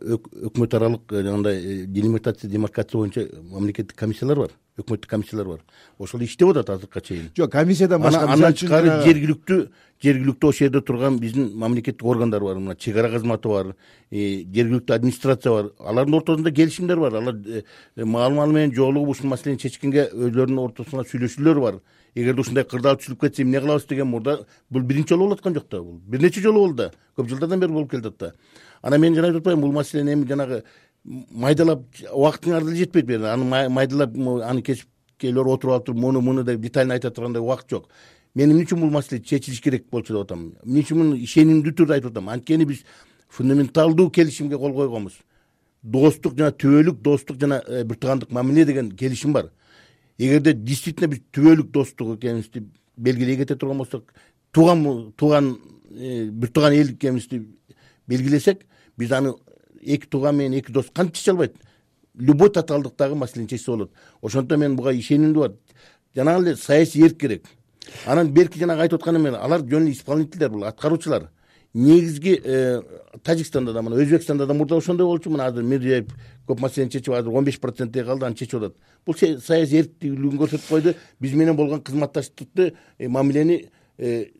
өкмөт 0.49 0.77
аралык 0.79 1.13
э, 1.13 1.23
жанагындай 1.23 1.87
делимитация 1.87 2.51
демаркация 2.51 2.99
боюнча 2.99 3.27
мамлекеттик 3.51 3.97
комиссиялар 3.97 4.47
бар 4.47 4.57
өкмөттүк 4.77 5.09
комиссиялар 5.09 5.49
бар. 5.49 5.61
Ошол 5.99 6.21
иштеп 6.27 6.51
атат 6.51 6.71
азыркыга 6.75 7.01
чейин. 7.01 7.31
Жок 7.37 7.53
комиссиядан 7.53 8.03
башка 8.03 8.27
андан 8.29 8.53
тышкары 8.53 8.91
жергиликтүү 9.07 9.61
жергиликтүү 10.05 10.51
ошол 10.51 10.67
жерде 10.67 10.83
турган 10.85 11.17
биздин 11.21 11.49
мамлекеттик 11.57 12.05
органдар 12.05 12.45
бар. 12.45 12.61
Мына 12.61 12.77
чек 12.77 12.97
ара 13.01 13.09
кызматы 13.15 13.49
бар 13.49 13.73
жергиликтүү 14.13 14.97
администрация 14.97 15.53
бар. 15.53 15.71
Алардын 15.81 16.19
ортосунда 16.21 16.53
келишимдер 16.53 17.01
бар. 17.01 17.17
Алар 17.23 17.65
маалы 17.97 18.35
маалы 18.35 18.53
менен 18.53 18.75
жолугуп 18.77 19.17
ушул 19.17 19.33
маселени 19.33 19.63
чечкенге 19.65 20.11
өздөрүнүн 20.13 20.65
ортосунда 20.69 21.09
сүйлөшүүлөр 21.09 21.63
бар 21.65 21.81
эгерде 22.17 22.41
ушундай 22.41 22.65
кырдаал 22.65 22.97
түшүлүп 22.97 23.27
кетсе 23.27 23.45
эмне 23.45 23.61
кылабыз 23.61 23.85
деген 23.91 24.09
мурда 24.09 24.39
бул 24.71 24.83
биринчи 24.83 25.13
жолу 25.13 25.27
болуп 25.27 25.39
аткан 25.39 25.55
жок 25.55 25.69
да 25.71 25.83
бул. 25.83 26.01
Бир 26.07 26.23
нече 26.23 26.41
жолу 26.41 26.63
болду 26.65 26.77
да. 26.77 26.91
Көп 27.17 27.29
жылдардан 27.29 27.61
бери 27.61 27.73
болуп 27.73 27.91
келатат 27.91 28.17
да. 28.19 28.33
Анан 28.83 29.01
мен 29.01 29.15
жана 29.15 29.29
айтып 29.29 29.43
атпаймынбы 29.43 29.67
бул 29.67 29.75
маселени 29.75 30.15
эми 30.15 30.27
жанагы 30.27 30.63
майдалап 31.05 31.85
убактыңар 32.13 32.65
деле 32.65 32.77
жетпейт 32.77 33.07
жерде 33.07 33.29
аны 33.29 33.69
майдалап 33.69 34.17
аны 34.17 34.63
кесипкейлер 34.63 35.47
отуруп 35.47 35.75
алып 35.75 35.87
туруп 35.87 36.01
муну 36.01 36.21
муну 36.21 36.45
деп 36.45 36.61
детально 36.61 36.95
айта 36.95 37.11
тургандай 37.11 37.43
убакыт 37.43 37.71
жок. 37.71 37.89
Мен 38.35 38.51
эмне 38.51 38.65
үчүн 38.65 38.81
бул 38.81 38.91
маселе 38.91 39.21
чечилиш 39.21 39.61
керек 39.61 39.91
болчу 39.91 40.15
деп 40.15 40.25
атам. 40.25 40.55
Эмне 40.65 40.81
үчүн 40.81 40.99
муну 41.03 41.17
ишенимдүү 41.21 41.77
түрдө 41.77 41.99
айтып 41.99 42.17
атам. 42.17 42.29
Анткени 42.33 42.65
биз 42.65 42.83
фундаменталдуу 43.29 44.11
келишимге 44.11 44.57
кол 44.57 44.73
койгонбуз. 44.73 45.21
Достук 45.83 46.39
жана 46.39 46.51
түбөлүк 46.51 47.03
достук 47.03 47.37
жана 47.41 47.63
э, 47.67 47.85
бир 47.85 47.97
туугандык 47.97 48.31
мамиле 48.31 48.65
деген 48.65 48.91
келишим 48.91 49.33
бар 49.33 49.51
эгерде 50.19 50.53
действительно 50.53 51.09
биз 51.09 51.21
түбөлүк 51.33 51.71
достук 51.71 52.19
экенибизди 52.19 52.67
белгилей 52.97 53.37
кете 53.37 53.57
турган 53.57 53.79
болсок 53.79 54.13
тууган 54.53 55.13
тууган 55.17 55.59
э, 55.91 56.29
бир 56.31 56.49
тууган 56.51 56.73
эл 56.73 56.91
экенибизди 56.93 57.47
белгилесек 58.07 58.67
биз 58.97 59.13
аны 59.13 59.35
эки 59.83 60.07
тууган 60.07 60.37
менен 60.37 60.59
эки 60.59 60.73
дос 60.73 60.87
кантип 60.93 61.17
чече 61.17 61.31
албайт 61.33 61.57
любой 62.15 62.51
татаалдыктагы 62.51 63.15
маселени 63.15 63.47
чечсе 63.47 63.71
болот. 63.71 63.93
Ошондуктан 64.23 64.61
мен 64.61 64.77
буга 64.77 64.93
ишенимдүү 64.93 65.41
бар 65.41 65.53
жанагы 66.15 66.49
эле 66.49 66.57
саясий 66.57 67.05
эрк 67.05 67.19
керек. 67.19 67.45
Анан 68.07 68.33
берки 68.33 68.59
жанагы 68.59 68.83
айтып 68.83 69.01
аткан 69.01 69.17
эме 69.17 69.31
алар 69.37 69.61
жөн 69.61 69.87
эле 69.87 69.93
исполнительдер 69.93 70.51
бул 70.51 70.65
аткаруучулар 70.65 71.31
негизги 71.77 72.41
э, 72.43 72.83
тажикстанда 73.23 73.73
да 73.73 73.83
мына 73.83 73.97
өзбекстанда 74.01 74.47
да 74.47 74.55
мурда 74.55 74.77
ошондой 74.77 75.07
болчу. 75.07 75.31
Мына 75.31 75.47
азыр 75.47 75.63
мирзиеев 75.63 76.07
көп 76.49 76.61
маселени 76.61 76.91
чечип 76.91 77.13
азыр 77.13 77.35
он 77.35 77.45
беш 77.45 77.61
процентте 77.61 78.03
калды 78.05 78.27
аны 78.27 78.35
чечип 78.35 78.63
атат. 78.63 78.77
Бул 79.05 79.15
саясий 79.15 79.83
эрктүүлүгүн 79.83 80.41
көрсөтүп 80.41 80.69
койду. 80.69 80.95
Биз 81.21 81.35
менен 81.35 81.57
болгон 81.57 81.83
кызматташтыкты 81.83 82.73
э, 82.99 83.09
мамилени 83.09 83.69
э, 83.99 84.31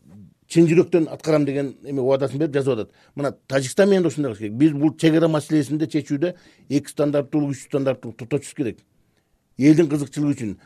чын 0.49 0.65
жүрөктөн 0.65 1.09
аткарам 1.13 1.45
деген 1.45 1.75
эме 1.85 2.01
убадасын 2.01 2.39
берип 2.39 2.55
жазып 2.55 2.73
атат. 2.73 2.91
Мына 3.15 3.35
тажикстан 3.47 3.89
менен 3.89 4.03
да 4.03 4.07
ушундай 4.07 4.31
кылыш 4.31 4.39
керек. 4.39 4.57
Биз 4.57 4.71
бул 4.71 4.95
чек 4.97 5.15
ара 5.15 5.27
маселесинде 5.27 5.85
чечүүдө 5.85 6.33
эки 6.69 6.89
стандарттуулук 6.89 7.53
үч 7.53 7.67
стандарттуулукту 7.67 8.25
токтотушубуз 8.25 8.55
керек. 8.55 8.79
Элдин 9.59 9.89
кызыкчылыгы 9.89 10.33
үчүн 10.33 10.57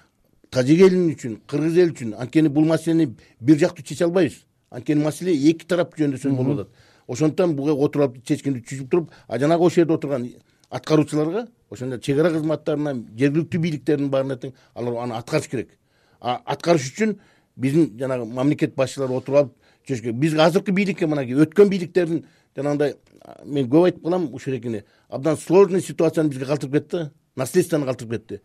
тажик 0.51 0.81
эли 0.87 1.03
үчүн 1.15 1.41
кыргыз 1.47 1.77
эли 1.77 1.91
үчүн 1.91 2.15
анткени 2.19 2.47
бул 2.47 2.65
маселени 2.65 3.15
бир 3.39 3.57
жактуу 3.57 3.83
чече 3.83 4.05
албайбыз 4.05 4.45
анткени 4.71 5.03
маселе 5.03 5.35
эки 5.35 5.67
тарап 5.67 5.95
жөндөсөң 5.99 6.35
болуп 6.35 6.59
атат. 6.59 6.69
Ошондуктан 7.07 7.55
буга 7.55 7.73
отуруп 7.73 8.15
алып 8.15 8.25
чечкенди 8.25 8.63
түшүп 8.63 8.89
туруп 8.89 9.11
а 9.27 9.39
жанагы 9.39 9.65
ошол 9.65 9.83
жерде 9.83 9.93
отурган 9.93 10.27
аткаруучуларга 10.69 11.47
ошондо 11.69 11.99
чек 11.99 12.19
ара 12.19 12.31
кызматтарына 12.31 12.93
жергиликтүү 13.17 13.61
бийликтердин 13.61 14.09
баарына 14.09 14.37
тең 14.39 14.53
алар 14.73 15.03
аны 15.03 15.17
аткарыш 15.19 15.49
керек. 15.51 15.69
Аткарыш 16.21 16.91
үчүн 16.93 17.17
биздин 17.55 17.91
жанагы 17.99 18.25
мамлекет 18.25 18.75
башчылары 18.75 19.13
отуруп 19.13 19.39
алып 19.39 19.53
чечиш 19.87 20.01
керек 20.05 20.15
биз 20.15 20.37
азыркы 20.39 20.71
бийликке 20.71 21.07
мынакей 21.07 21.35
өткөн 21.35 21.69
бийликтердин 21.69 22.25
жанагындай 22.55 22.95
мен 23.45 23.67
көп 23.69 23.89
айтып 23.89 24.03
калам 24.03 24.33
ушул 24.33 24.53
эрекени 24.53 24.83
абдан 25.09 25.37
сложный 25.37 25.81
ситуацияны 25.81 26.29
бизге 26.29 26.45
калтырып 26.45 26.73
кетти 26.73 26.97
да 26.97 27.11
наследствону 27.35 27.85
калтырып 27.85 28.11
кетти. 28.11 28.41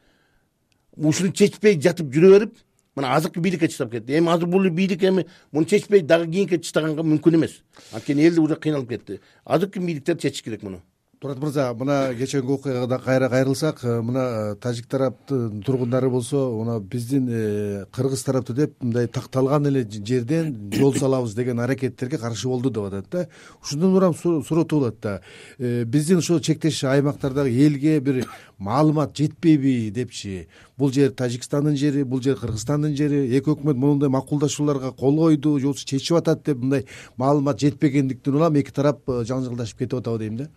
Ушуну 0.97 1.33
чечпей 1.33 1.79
жатып 1.81 2.11
жүрө 2.13 2.33
берип 2.33 2.57
мына 2.97 3.15
азыркы 3.15 3.41
бийликке 3.41 3.69
чыдап 3.69 3.93
кетти. 3.93 4.19
Эми 4.19 4.33
азыр 4.33 4.49
бул 4.49 4.69
бийлик 4.71 5.05
эми 5.05 5.27
муну 5.53 5.67
чечпей 5.67 6.01
дагы 6.01 6.31
кийинкиге 6.33 6.63
чыдаганга 6.63 7.03
мүмкүн 7.03 7.37
эмес. 7.37 7.63
Анткени 7.93 8.27
эл 8.27 8.41
уже 8.41 8.57
кыйналып 8.57 8.89
кетти. 8.89 9.21
Азыркы 9.45 9.79
бийликтер 9.79 10.17
чечиш 10.17 10.43
керек 10.43 10.63
муну 10.63 10.83
турат 11.21 11.39
мырза 11.39 11.73
мына 11.75 12.15
кечээги 12.15 12.47
окуяга 12.53 12.99
кайра 12.99 13.29
кайрылсак 13.29 13.83
э, 13.85 14.03
мына 14.03 14.53
э, 14.53 14.55
тажик 14.57 14.87
тараптын 14.87 15.63
тургундары 15.63 16.11
болсо 16.11 16.37
мына 16.53 16.79
биздин 16.81 17.29
э, 17.31 17.87
кыргыз 17.91 18.23
тарапты 18.23 18.53
деп 18.53 18.75
мындай 18.83 19.07
такталган 19.09 19.67
эле 19.67 19.87
жерден 19.89 20.71
жол 20.75 20.95
салабыз 20.95 21.35
деген 21.35 21.61
аракеттерге 21.61 22.19
каршы 22.19 22.49
болду 22.49 22.71
деп 22.71 22.85
атат 22.85 23.07
да. 23.11 23.29
Ушундан 23.63 23.95
улам 23.97 24.15
суроо 24.15 24.65
туулат 24.65 25.01
да. 25.01 25.21
Биздин 25.59 26.19
ушул 26.19 26.41
чектеш 26.41 26.85
аймактардагы 26.85 27.49
элге 27.51 27.99
бир 28.01 28.27
маалымат 28.59 29.17
жетпейби 29.17 29.91
депчи. 29.91 30.49
Бул 30.77 30.93
жер 30.93 31.13
тажикстандын 31.13 31.77
жери 31.77 32.03
бул 32.05 32.21
жер 32.21 32.37
кыргызстандын 32.37 32.95
жери 32.95 33.25
эки 33.39 33.55
өкмөт 33.55 33.77
моундай 33.77 34.11
макулдашууларга 34.11 34.93
кол 34.93 35.17
койду 35.17 35.59
же 35.59 35.67
болбосо 35.67 35.87
чечип 35.87 36.19
атат 36.19 36.45
деп 36.45 36.59
мындай 36.59 36.85
маалымат 37.17 37.59
жетпегендиктен 37.61 38.35
улам 38.35 38.61
эки 38.61 38.71
тарап 38.71 39.01
жаңжалдашып 39.09 39.79
кетип 39.79 40.01
атабы 40.01 40.19
дейм 40.19 40.37
да 40.37 40.49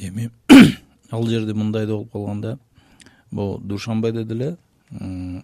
эми 0.00 0.30
ал 1.10 1.26
жерде 1.26 1.54
мындай 1.54 1.86
да 1.86 1.92
болуп 1.92 2.12
калган 2.12 2.40
да 2.40 2.58
могу 3.30 3.58
душанбеде 3.58 4.24
деле 4.24 4.56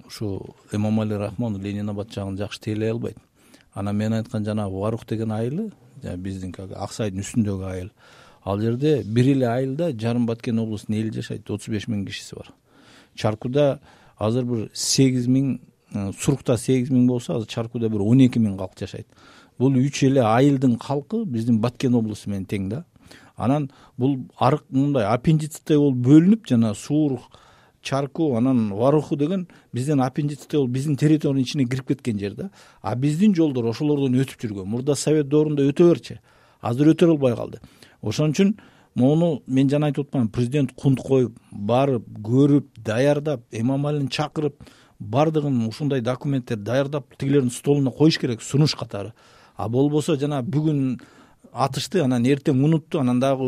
ушу 0.06 0.54
эмомали 0.72 1.14
рахмон 1.14 1.60
ленин 1.62 1.88
абад 1.90 2.12
жагын 2.12 2.36
жакшы 2.36 2.60
тейлей 2.60 2.90
албайт. 2.90 3.16
Анан 3.74 3.96
мен 3.96 4.12
айткан 4.12 4.44
жанагы 4.44 4.80
варух 4.80 5.06
деген 5.06 5.32
айылы 5.32 5.70
биздинки 6.16 6.62
ак 6.74 6.92
сайдын 6.92 7.20
үстүндөгү 7.20 7.64
айыл. 7.70 7.90
Ал 8.44 8.60
жерде 8.60 9.02
бир 9.04 9.28
эле 9.28 9.46
айылда 9.46 9.92
жарым 9.92 10.26
баткен 10.26 10.58
облусунун 10.58 11.00
эли 11.00 11.10
жашайт 11.10 11.50
отуз 11.50 11.68
беш 11.68 11.86
миң 11.86 12.06
кишиси 12.06 12.34
бар. 12.34 12.52
Чаркуда 13.14 13.80
азыр 14.18 14.44
бир 14.44 14.70
сегиз 14.72 15.26
миң 15.26 15.60
сурукта 16.18 16.56
сегиз 16.56 16.90
миң 16.90 17.06
болсо 17.06 17.36
азыр 17.36 17.48
чаркуда 17.48 17.88
бир 17.88 18.02
он 18.02 18.20
эки 18.20 18.38
миң 18.38 18.58
калк 18.58 18.78
жашайт. 18.78 19.06
Бул 19.58 19.76
үч 19.78 20.02
эле 20.04 20.22
айылдын 20.22 20.76
калкы 20.78 21.24
биздин 21.24 21.60
баткен 21.60 21.94
облусу 21.94 22.30
менен 22.30 22.46
тең 22.46 22.68
да 22.68 22.84
анан 23.36 23.70
бул 23.96 24.18
арык 24.38 24.64
мындай 24.70 25.04
аппендициттэй 25.04 25.78
болуп 25.78 25.98
бөлүнүп 26.06 26.46
жана 26.48 26.74
суур 26.74 27.20
чарку 27.82 28.36
анан 28.36 28.72
варуху 28.74 29.16
деген 29.16 29.46
биздин 29.72 30.00
аппендициттэй 30.00 30.58
болуп 30.58 30.72
биздин 30.72 30.96
территориянын 30.96 31.42
ичине 31.42 31.66
кирип 31.66 31.88
кеткен 31.88 32.18
жер 32.18 32.34
да. 32.34 32.50
А 32.82 32.94
биздин 32.96 33.34
жолдор 33.34 33.68
ошолордон 33.70 34.14
өтүп 34.14 34.42
жүргөн. 34.42 34.66
Мурда 34.66 34.94
совет 34.94 35.28
доорунда 35.28 35.62
өтө 35.68 35.90
берчү 35.90 36.18
азыр 36.60 36.94
өтө 36.94 37.10
албай 37.10 37.36
калды. 37.36 37.60
Ошон 38.02 38.32
үчүн 38.32 38.56
могуну 38.94 39.42
мен 39.46 39.68
жана 39.70 39.90
айтып 39.90 40.08
атпаймынбы 40.08 40.32
президент 40.32 40.72
кунт 40.74 41.00
коюп 41.04 41.38
барып 41.52 42.06
көрүп 42.24 42.80
даярдап 42.84 43.44
эмомалини 43.52 44.08
чакырып 44.08 44.64
баардыгын 44.98 45.66
ушундай 45.68 46.00
документтерди 46.00 46.64
даярдап 46.64 47.16
тигилердин 47.18 47.50
столуна 47.50 47.90
коюш 47.90 48.18
керек 48.18 48.42
сунуш 48.42 48.74
катары. 48.74 49.12
А 49.56 49.68
болбосо 49.68 50.16
жана 50.16 50.42
бүгүн 50.42 50.98
атышты 51.56 52.02
анан 52.04 52.26
эртең 52.26 52.62
унутту 52.64 53.00
анан 53.00 53.20
дагы 53.20 53.46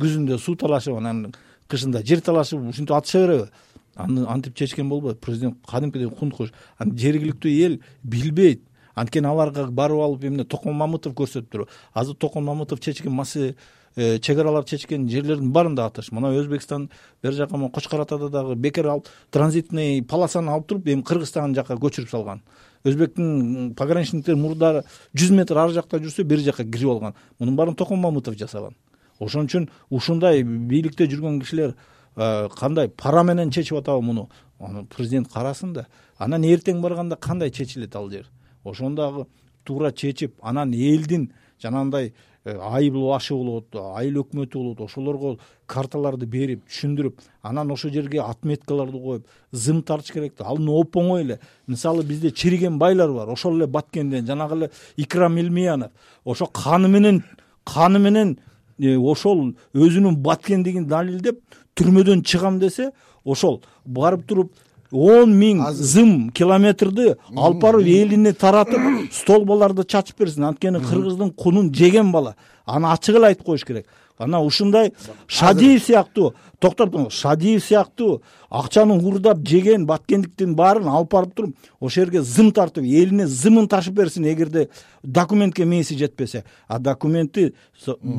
күзүндө 0.00 0.38
суу 0.42 0.56
талашып 0.60 0.98
анан 0.98 1.32
кышында 1.70 2.02
жер 2.06 2.20
талашып 2.24 2.62
ушинтип 2.70 2.94
атыша 2.96 3.26
береби. 3.26 3.48
Аны 3.96 4.26
антип 4.28 4.56
чечкен 4.56 4.88
болбойт 4.88 5.20
президент 5.20 5.56
кадимкидей 5.66 6.10
кунткуш 6.10 6.52
анан 6.78 6.96
жергиликтүү 6.98 7.52
эл 7.64 7.78
билбейт. 8.02 8.62
Анткени 8.94 9.28
аларга 9.28 9.66
барып 9.70 10.00
алып 10.00 10.24
эмне 10.24 10.44
токон 10.44 10.76
мамытов 10.76 11.14
көрсөтүп 11.16 11.50
туруп 11.50 11.72
азыр 11.94 12.16
токон 12.16 12.44
мамытов 12.44 12.80
чечкен 12.80 13.12
маселе 13.12 13.54
э, 13.94 14.18
чек 14.18 14.38
араларды 14.38 14.70
чечкен 14.76 15.08
жерлердин 15.08 15.52
баарында 15.52 15.86
атыш. 15.86 16.12
Мына 16.12 16.32
өзбекстан 16.36 16.90
бери 17.22 17.36
жака 17.36 17.56
могу 17.56 17.72
кочкор 17.72 18.00
атада 18.00 18.28
дагы 18.28 18.54
бекер 18.54 18.86
алып 18.86 19.08
транзитный 19.30 20.02
полосаны 20.02 20.50
алып 20.50 20.68
туруп 20.68 20.88
эми 20.88 21.02
кыргызстан 21.02 21.54
жака 21.54 21.76
көчүрүп 21.76 22.10
салган 22.10 22.42
өзбектин 22.86 23.74
пограничниктери 23.76 24.38
мурдары 24.38 24.84
жүз 25.16 25.32
метр 25.34 25.58
ары 25.58 25.74
жакта 25.74 25.98
жүрсө 26.02 26.24
бери 26.24 26.44
жака 26.46 26.64
кирип 26.64 26.90
алган. 26.94 27.14
Мунун 27.38 27.56
баарын 27.56 27.74
токон 27.74 28.00
мамытов 28.00 28.36
жасаган. 28.38 28.76
Ошон 29.18 29.48
үчүн 29.48 29.68
ушундай 29.90 30.42
бийликте 30.42 31.08
жүргөн 31.10 31.40
кишилер 31.40 31.74
э, 32.16 32.48
кандай 32.56 32.88
пара 32.88 33.22
менен 33.24 33.50
чечип 33.50 33.78
атабы 33.78 34.02
муну? 34.02 34.28
Аны 34.60 34.84
президент 34.86 35.32
карасын 35.32 35.72
да 35.72 35.86
анан 36.18 36.44
эртең 36.44 36.80
барганда 36.80 37.16
кандай 37.16 37.50
чечилет 37.50 37.96
ал 37.96 38.10
жер? 38.10 38.30
Ошону 38.64 38.96
дагы 38.96 39.26
туура 39.64 39.92
чечип 39.92 40.36
анан 40.42 40.72
элдин 40.72 41.32
жанагындай 41.62 42.14
э, 42.46 42.56
айыл 42.56 43.02
башы 43.08 43.34
болот 43.34 43.74
айыл 43.74 44.22
өкмөтү 44.22 44.56
болот. 44.56 44.80
Ошолорго 44.86 45.36
карталарды 45.66 46.26
берип 46.26 46.62
түшүндүрүп 46.70 47.20
анан 47.42 47.70
ошол 47.74 47.92
жерге 47.92 48.22
отметкаларды 48.22 49.02
коюп 49.02 49.26
зым 49.52 49.82
тартыш 49.82 50.14
керек 50.14 50.36
да. 50.38 50.46
Ал 50.46 50.62
оп 50.70 50.96
оңой 50.96 51.24
эле. 51.26 51.40
Мисалы 51.66 52.04
бизде 52.04 52.30
чириген 52.30 52.78
байлар 52.78 53.12
бар. 53.12 53.28
Ошол 53.28 53.58
эле 53.58 53.66
баткенден 53.66 54.26
жанагы 54.26 54.56
эле 54.56 54.70
икрам 54.96 55.36
илмиянов. 55.36 55.90
Ошо 56.24 56.46
каны 56.46 56.88
менен 56.88 57.24
каны 57.64 57.98
менен 57.98 58.38
э, 58.78 58.96
ошол 58.96 59.56
өзүнүн 59.74 60.22
баткендигин 60.22 60.86
далилдеп 60.86 61.42
түрмөдөн 61.76 62.22
чыгам 62.24 62.60
десе 62.60 62.92
ошол 63.24 63.60
барып 63.84 64.26
туруп 64.26 64.52
он 64.92 65.34
миң 65.38 65.62
зым 65.72 66.30
километрди 66.30 67.14
алып 67.36 67.60
барып 67.62 67.86
элине 67.86 68.32
таратып 68.32 69.12
столбаларды 69.12 69.84
чачып 69.84 70.18
берсин. 70.18 70.44
Анткени 70.44 70.80
кыргыздын 70.80 71.30
кунун 71.30 71.72
жеген 71.74 72.12
бала. 72.12 72.36
Аны 72.66 72.90
ачык 72.92 73.16
эле 73.16 73.32
айтып 73.32 73.46
коюш 73.46 73.64
керек 73.64 73.86
анан 74.18 74.46
ушундай 74.46 74.92
шадиев 75.26 75.84
сыяктуу. 75.84 76.34
Токтоп 76.58 76.92
туруңуз. 76.92 77.12
Шадиев 77.12 77.64
сыяктуу. 77.64 78.22
Акчаны 78.48 78.94
уурдап 78.94 79.42
жеген 79.44 79.84
баткендиктин 79.86 80.54
баарын 80.56 80.88
алып 80.88 81.10
барып 81.12 81.34
туруп 81.34 81.56
ошол 81.80 82.04
жерге 82.04 82.22
зым 82.22 82.52
тартып 82.54 82.84
элине 82.84 83.26
зымын 83.26 83.66
ташып 83.68 83.94
берсин 83.94 84.24
эгерде 84.24 84.68
документке 85.02 85.64
мээси 85.64 85.98
жетпесе. 85.98 86.44
А 86.68 86.78
документти 86.78 87.52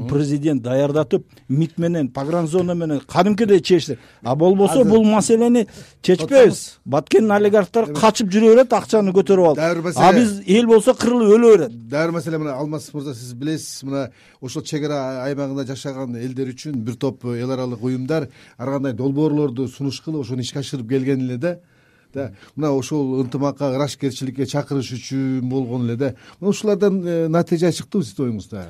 президент 0.10 0.62
даярдатып 0.62 1.26
мид 1.48 1.78
менен 1.78 2.10
погранзона 2.10 2.76
менен 2.76 3.00
кадимкидей 3.00 3.62
чечсе 3.62 3.98
а 4.22 4.36
болбосо 4.36 4.84
бул 4.84 5.04
маселени 5.04 5.68
чечпейбиз 6.02 6.80
баткендин 6.86 7.32
олигархтары 7.32 7.94
качып 7.96 8.28
жүрө 8.28 8.54
берет 8.54 8.74
акчаны 8.74 9.12
көтөрүп 9.16 9.48
алып. 9.48 9.58
Дагы 9.58 9.76
бир 9.76 9.84
маселе 9.84 10.06
а 10.06 10.14
биз 10.14 10.42
эл 10.46 10.68
болсо 10.68 10.94
кырылып 10.94 11.34
өлө 11.38 11.56
берет. 11.56 11.72
Дагы 11.90 12.12
бир 12.12 12.12
маселе 12.20 12.38
мына 12.38 12.54
алмаз 12.60 12.92
мырза 12.94 13.16
сиз 13.16 13.34
билесиз 13.34 13.84
мына 13.84 14.12
ошол 14.42 14.62
чек 14.62 14.84
ара 14.86 15.24
аймагында 15.24 15.66
жашаган 15.88 16.16
элдер 16.16 16.52
үчүн 16.52 16.76
бир 16.84 16.96
топ 17.00 17.26
эл 17.26 17.52
аралык 17.52 17.84
уюмдар 17.84 18.28
ар 18.58 18.72
кандай 18.72 18.94
долбоорлорду 18.94 19.68
сунушкылы 19.68 20.20
ошону 20.20 20.42
ишке 20.42 20.60
ашырып 20.60 20.90
келген 20.90 21.22
эле 21.22 21.38
да. 21.38 21.60
Да 22.14 22.32
мына 22.56 22.72
ошол 22.72 23.22
ынтымакка 23.22 23.74
ырашкерчиликке 23.76 24.46
чакырыш 24.46 24.92
үчүн 24.94 25.48
болгон 25.50 25.86
эле 25.86 25.96
да. 25.96 26.14
Мына 26.40 26.50
ушулардан 26.50 27.02
э, 27.06 27.28
натыйжа 27.28 27.72
чыктыбы 27.72 28.04
сиздин 28.04 28.26
оюңузда. 28.32 28.68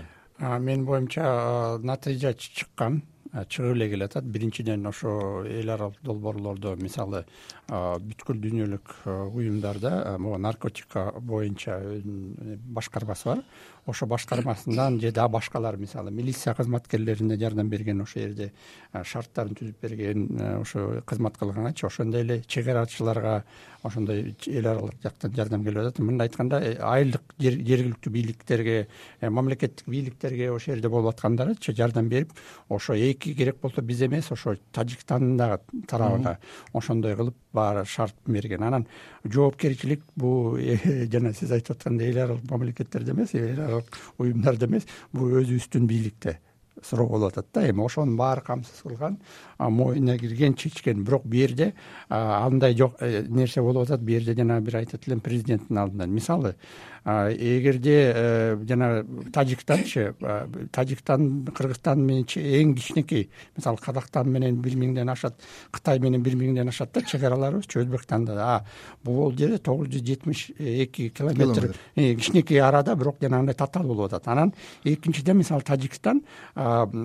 Менин 0.59 0.86
боюмча 0.86 1.79
натыйжа 1.81 2.33
чыккан 2.33 3.01
чыгып 3.34 3.75
эле 3.75 3.89
келатат. 3.89 4.25
Биринчиден 4.25 4.86
ошо 4.88 5.43
эл 5.46 5.69
аралык 5.69 6.01
долбоорлордо 6.03 6.75
мисалы 6.75 7.25
бүткүл 7.67 8.39
дүйнөлүк 8.43 8.93
уюмдарда 9.34 10.17
могу 10.19 10.38
наркотика 10.38 11.12
боюнча 11.19 11.80
башкармасы 12.04 13.25
бар. 13.30 13.43
Ошо 13.88 14.06
башкармасынан 14.06 14.99
же 14.99 15.12
дагы 15.12 15.32
башкалар 15.32 15.78
мисалы 15.78 16.12
милиция 16.12 16.54
кызматкерлерине 16.54 17.38
жардам 17.39 17.69
берген 17.69 18.02
ошол 18.02 18.21
жерде 18.21 18.52
шарттарын 18.91 19.56
түзүп 19.56 19.82
берген 19.82 20.25
ошо 20.60 21.02
кызмат 21.06 21.38
кылгангачы 21.38 21.88
ошондой 21.88 22.21
эле 22.21 22.41
чек 22.47 22.67
арачыларга 22.67 23.43
ошондой 23.84 24.36
эл 24.45 24.67
аралык 24.67 24.95
жактан 25.04 25.34
жардам 25.34 25.63
келип 25.63 25.80
атат. 25.80 25.99
Мындай 25.99 26.28
айтканда 26.28 26.60
э, 26.60 26.75
айылдык 26.82 27.21
жергиликтүү 27.39 28.12
бийликтерге 28.12 28.88
э, 29.21 29.30
мамлекеттик 29.30 29.88
бийликтерге 29.88 30.52
ошол 30.52 30.75
жерде 30.75 30.89
болуп 30.89 31.13
аткандарычы 31.13 31.73
жардам 31.73 32.10
берип 32.10 32.34
ошо 32.69 32.93
керек 33.19 33.60
болсо 33.62 33.82
биз 33.82 34.01
эмес 34.01 34.32
ошо 34.32 34.56
тажикстандын 34.71 35.38
дагы 35.38 35.84
тарабына 35.88 36.38
ошондой 36.73 37.15
кылып 37.15 37.36
баары 37.53 37.86
шарт 37.86 38.15
берген. 38.25 38.63
Анан 38.63 38.88
жоопкерчилик 39.25 40.03
бул 40.15 40.58
э, 40.58 41.08
жана 41.12 41.34
сиз 41.34 41.51
айтып 41.51 41.77
аткандай 41.77 42.12
эл 42.12 42.23
аралык 42.23 42.49
мамлекеттерде 42.49 43.12
эмес 43.12 43.34
эл 43.34 43.60
аралык 43.60 43.97
уюмдарда 44.17 44.65
эмес 44.65 44.88
бул 45.13 45.39
өзүбүздүн 45.41 45.88
бийликте 45.88 46.39
суроо 46.84 47.08
болуп 47.08 47.32
атат 47.32 47.48
да. 47.54 47.70
Эми 47.70 47.86
ошонун 47.86 48.18
баары 48.18 48.42
камсыз 48.42 48.82
кылган. 48.82 49.20
Моюна 49.58 50.18
кирген 50.18 50.56
чечкен. 50.56 51.04
Бирок 51.04 51.26
бул 51.26 51.40
жерде 51.40 51.74
андай 52.10 52.76
жок 52.76 52.96
э, 53.00 53.26
нерсе 53.28 53.62
болуп 53.62 53.84
атат. 53.84 54.02
Бул 54.02 54.20
жерде 54.20 54.36
жанагы 54.36 54.66
бир 54.66 54.78
айтат 54.78 55.08
элем 55.08 55.20
президенттин 55.20 55.78
алдынан. 55.78 56.12
Мисалы 56.12 56.56
эгерде 57.08 58.12
э, 58.13 58.66
жанагы 58.68 59.32
тажикстанчы 59.32 60.13
тажикстан 60.72 61.46
кыргызстан 61.56 62.02
менен 62.04 62.26
эң 62.28 62.74
кичинекей 62.76 63.30
мисалы 63.56 63.78
казакстан 63.80 64.28
менен 64.28 64.58
бир 64.60 64.76
миңден 64.76 65.08
ашат 65.10 65.40
кытай 65.72 66.02
менен 66.04 66.22
бир 66.24 66.36
миңден 66.36 66.68
ашат 66.68 66.92
да 66.92 67.02
чек 67.08 67.24
араларыбызчы 67.24 67.80
өзбекстанда 67.80 68.36
а 68.44 68.66
бул 69.06 69.32
жерде 69.32 69.58
тогуз 69.58 69.88
жүз 69.88 70.04
жетимиш 70.04 70.50
эки 70.60 71.08
километр 71.08 71.74
э, 71.96 72.16
кичинекей 72.16 72.60
арада 72.60 72.96
бирок 72.96 73.22
жанагындай 73.22 73.56
татаал 73.56 73.88
болуп 73.88 74.12
атат. 74.12 74.28
Анан 74.28 74.54
экинчиден 74.84 75.38
мисалы 75.38 75.62
тажикстан 75.62 76.26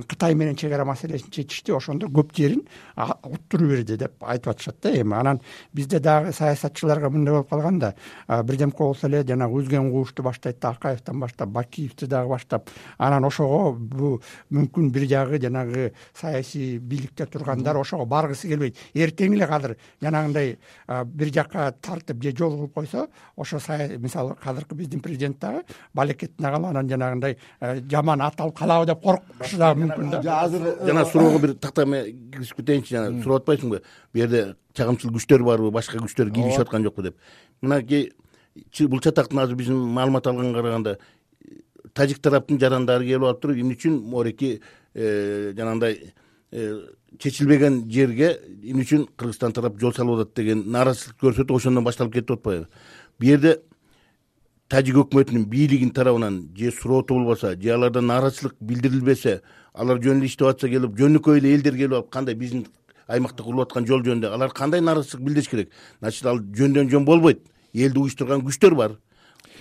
кытай 0.09 0.35
менен 0.35 0.57
чек 0.57 0.73
ара 0.73 0.85
маселесин 0.85 1.31
чечишти 1.31 1.73
ошондо 1.73 2.07
көп 2.07 2.35
жерин 2.37 2.63
уттуруп 2.97 3.69
берди 3.69 3.97
деп 3.97 4.13
айтып 4.21 4.53
атышат 4.55 4.77
да. 4.83 4.91
Эми 4.91 5.15
анан 5.15 5.41
бизде 5.73 6.01
дагы 6.01 6.33
саясатчыларга 6.33 7.11
мындай 7.11 7.35
болуп 7.35 7.51
калган 7.51 7.79
да 7.79 7.95
бирдемке 8.29 8.79
болсо 8.79 9.07
эле 9.07 9.23
жанагы 9.27 9.61
үзген 9.61 9.91
куушту 9.91 10.23
баштайт 10.23 10.61
да 10.61 10.71
акаевден 10.71 11.21
баштап 11.21 11.49
бакиевди 11.49 12.07
дагы 12.07 12.29
баштап. 12.31 12.71
Анан 12.99 13.25
ошого 13.25 13.73
бул 13.73 14.23
мүмкүн 14.51 14.91
бир 14.91 15.09
жагы 15.09 15.41
жанагы 15.41 15.93
саясий 16.15 16.79
бийликте 16.79 17.27
тургандар 17.27 17.77
ошого 17.77 18.05
баргысы 18.05 18.49
келбейт. 18.49 18.77
Эртең 18.95 19.35
эле 19.35 19.47
кадыр 19.47 19.77
жанагындай 20.03 20.59
бир 21.05 21.33
жака 21.33 21.73
тартып 21.81 22.23
же 22.23 22.37
жол 22.37 22.57
кылып 22.57 22.75
койсо 22.75 23.09
ошо 23.37 23.59
мисалы 23.99 24.37
азыркы 24.43 24.75
биздин 24.75 25.01
президент 25.01 25.39
дагы 25.41 25.63
балекетине 25.95 26.51
калып 26.51 26.71
анан 26.71 26.89
жанагындай 26.89 27.37
жаман 27.91 28.21
ат 28.21 28.41
алып 28.41 28.59
калабы 28.59 28.87
деп 28.87 29.03
дагы 29.61 29.85
мүмкүн 29.85 30.11
да. 30.11 30.39
Азыр 30.43 30.67
жана 30.87 31.05
суроого 31.05 31.39
бир 31.43 31.55
такта 31.55 31.85
киргизип 31.85 32.57
кетейинчи 32.57 32.95
жана 32.95 33.23
сурап 33.23 33.43
атпайсыңбы 33.43 33.83
бул 33.83 34.21
жерде 34.21 34.57
чагымчыл 34.75 35.13
күчтөр 35.17 35.45
барбы 35.47 35.71
башка 35.71 35.99
күчтөр 35.99 36.31
кийлигишип 36.33 36.67
аткан 36.67 36.85
жокпу 36.85 37.03
деп. 37.03 37.17
Мынакей 37.61 38.13
бул 38.89 39.01
чатактын 39.01 39.45
азыр 39.45 39.57
биздин 39.57 39.77
маалымат 39.77 40.27
алганга 40.27 40.61
караганда 40.61 40.99
тажик 41.95 42.23
тараптын 42.23 42.61
жарандары 42.61 43.05
келип 43.05 43.25
алып 43.29 43.41
туруп 43.43 43.57
эмне 43.57 43.77
үчүн? 43.77 43.99
Мореки 44.01 44.61
э, 44.95 45.53
жанагындай 45.57 46.13
э, 46.53 46.81
чечилбеген 47.19 47.85
жерге 47.91 48.39
эмне 48.63 48.85
үчүн 48.87 49.09
кыргызстан 49.17 49.53
тарап 49.53 49.79
жол 49.81 49.95
салып 49.95 50.23
атат 50.23 50.37
деген 50.37 50.65
нааразычылык 50.73 51.21
көрсөтүп 51.21 51.57
ошондон 51.57 51.85
башталып 51.85 52.15
кетип 52.15 52.39
атпайбы? 52.39 52.69
Бул 53.19 53.29
жерде 53.29 53.59
тажик 54.73 54.97
өкмөтүнүн 54.97 55.45
бийлигинин 55.53 55.93
тарабынан 55.93 56.37
же 56.57 56.71
суроосу 56.73 57.15
болбосо 57.15 57.55
же 57.61 57.75
алардан 57.75 58.07
нааразычылык 58.09 58.55
билдирилбесе 58.61 59.43
алар 59.75 60.01
жөн 60.01 60.23
эле 60.23 60.31
иштеп 60.31 60.49
атса 60.49 60.69
келип 60.69 60.97
жөнөкөй 60.97 61.43
эле 61.43 61.53
элдер 61.55 61.77
келип 61.77 61.99
алып 61.99 62.11
кандай 62.11 62.35
биздин 62.35 62.65
аймакта 63.07 63.43
курулуп 63.43 63.69
аткан 63.69 63.87
жол 63.87 64.01
жөнүндө 64.07 64.33
алар 64.33 64.53
кандай 64.57 64.81
нааразычылык 64.81 65.25
билдириш 65.27 65.49
керек? 65.49 65.71
Значит 66.01 66.27
ал 66.27 66.41
жөндөн 66.41 66.89
жөн 66.89 67.05
болбойт. 67.05 67.43
Элди 67.75 67.99
уюштурган 67.99 68.41
күчтөр 68.47 68.75
бар. 68.75 68.97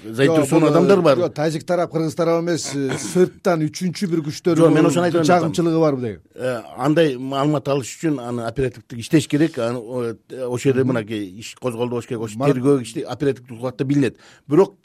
Заинтересованный 0.04 0.70
адамдар 0.70 1.02
бар. 1.02 1.18
жок 1.18 1.34
тажик 1.34 1.64
тарап 1.64 1.92
кыргыз 1.92 2.16
тарап 2.16 2.42
эмес 2.42 2.72
э, 2.74 2.98
сырттан 2.98 3.62
үчүнчү 3.68 4.08
бир 4.10 4.24
күчтөр 4.26 4.58
жок 4.58 4.74
мен 4.74 4.86
ошону 4.86 5.06
айтып 5.06 5.22
атам. 5.22 5.28
чагымчылыгы 5.28 5.80
барбы 5.80 6.02
деген. 6.02 6.22
Э, 6.36 6.62
андай 6.78 7.18
маалымат 7.18 7.68
алыш 7.68 7.92
үчүн 7.98 8.20
аны 8.20 8.48
оперативдик 8.48 9.00
иштеш 9.00 9.28
керек. 9.28 9.60
Аны 9.60 10.18
э, 10.30 10.46
ошол 10.46 10.72
жерде 10.72 10.84
мынакей 10.84 11.30
иш 11.40 11.56
козголду 11.62 11.92
болуш 11.92 12.08
керек 12.08 12.24
ошо 12.24 12.40
тергөө 12.40 13.06
оперативдик 13.06 13.52
убакытта 13.52 13.86
билинет. 13.86 14.18
Бирок 14.48 14.76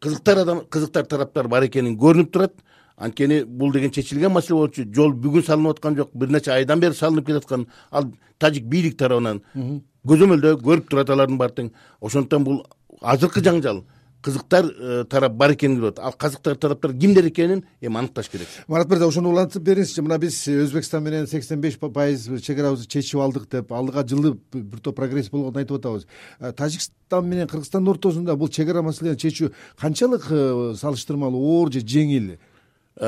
кызыктар 0.00 0.38
адам 0.42 0.64
кызыктар 0.70 1.06
тараптар 1.06 1.48
бар 1.48 1.66
экени 1.68 1.96
көрүнүп 1.96 2.32
турат. 2.32 2.54
Анткени 2.96 3.44
бул 3.44 3.72
деген 3.72 3.90
чечилген 3.90 4.32
маселе 4.32 4.58
болчу 4.58 4.84
жол 4.94 5.12
бүгүн 5.12 5.44
салынып 5.46 5.76
аткан 5.76 5.96
жок. 5.96 6.10
Бир 6.14 6.28
нече 6.28 6.52
айдан 6.52 6.80
бери 6.80 6.94
салынып 6.94 7.26
келаткан. 7.26 7.66
Ал 7.90 8.10
тажик 8.38 8.64
бийлик 8.64 8.96
тарабынан 8.98 9.42
көзөмөлдөө 10.08 10.60
көрүп 10.64 10.88
турат 10.90 11.10
алардын 11.10 11.38
баары 11.38 11.56
тең. 11.56 11.72
Ошондуктан 12.00 12.44
бул 12.44 12.66
азыркы 13.00 13.40
жаңжал 13.44 13.84
кызыктар 14.22 14.66
э, 14.66 15.04
тарап 15.08 15.32
бар 15.32 15.52
экенин 15.54 15.76
билип 15.76 15.92
атат 15.92 16.04
ал 16.04 16.12
казыктар 16.12 16.56
тараптар 16.56 16.92
кимдер 16.92 17.26
экенин 17.28 17.64
эми 17.80 17.98
аныкташ 17.98 18.28
керек. 18.28 18.48
Марат 18.68 18.88
мырза 18.88 19.06
ошону 19.08 19.30
улантып 19.30 19.62
бериңизчи 19.62 20.02
мына 20.04 20.18
биз 20.18 20.36
өзбекстан 20.48 21.02
менен 21.02 21.26
сексен 21.26 21.60
беш 21.60 21.78
пайыз 21.78 22.28
чек 22.42 22.58
арабызды 22.58 22.88
чечип 22.88 23.20
алдык 23.20 23.48
деп 23.50 23.72
алдыга 23.72 24.06
жылы 24.06 24.36
бир 24.52 24.80
топ 24.80 24.96
прогресс 24.96 25.30
болгонун 25.30 25.62
айтып 25.62 25.78
атабыз. 25.78 26.06
Тажикстан 26.56 27.26
менен 27.26 27.48
кыргызстандын 27.48 27.94
ортосунда 27.94 28.36
бул 28.36 28.48
чек 28.48 28.68
ара 28.68 28.82
маселени 28.82 29.16
чечүү 29.16 29.52
канчалык 29.80 30.28
салыштырмалуу 30.80 31.40
оор 31.56 31.72
же 31.72 31.80
жеңил? 31.80 32.36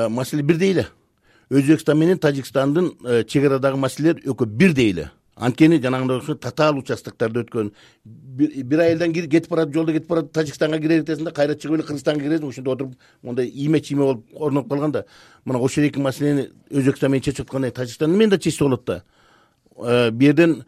Маселе 0.09 0.43
бирдей 0.43 0.71
эле 0.71 0.87
өзбекстан 1.49 1.97
менен 1.97 2.17
тажикстандын 2.17 2.93
чек 3.27 3.45
арадагы 3.45 3.77
маселелер 3.77 4.23
экөө 4.25 4.47
бирдей 4.47 4.91
эле 4.91 5.11
анткени 5.35 5.79
жанагындай 5.81 6.17
окшо 6.17 6.35
татаал 6.35 6.77
участоктордо 6.77 7.41
өткөн. 7.43 7.71
Бир 8.05 8.79
айылдан 8.79 9.13
кетип 9.13 9.49
барат 9.49 9.73
жолдо 9.73 9.93
кетип 9.93 10.09
барат 10.09 10.31
тажикстанга 10.31 10.79
кире 10.79 10.99
беретесиң 11.01 11.25
да 11.25 11.31
кайра 11.31 11.55
чыгып 11.55 11.79
эле 11.79 11.83
кыргызстанга 11.87 12.23
киресиң 12.23 12.49
ошондо 12.49 12.71
отуруп 12.71 12.93
мондай 13.23 13.47
ийме 13.47 13.81
чийме 13.81 14.03
болуп 14.03 14.25
орноп 14.35 14.69
калган 14.69 14.91
да. 14.91 15.05
Мына 15.45 15.59
ошол 15.59 15.83
эки 15.83 15.99
маселени 15.99 16.49
өзбекстан 16.69 17.11
менен 17.11 17.23
чечип 17.23 17.47
аткандай 17.47 17.71
тажикстан 17.71 18.11
менен 18.11 18.29
да 18.29 18.37
чечсе 18.37 18.63
болот 18.63 18.85
да. 18.85 19.03
Э, 19.77 20.11
бул 20.11 20.27
жерден 20.27 20.63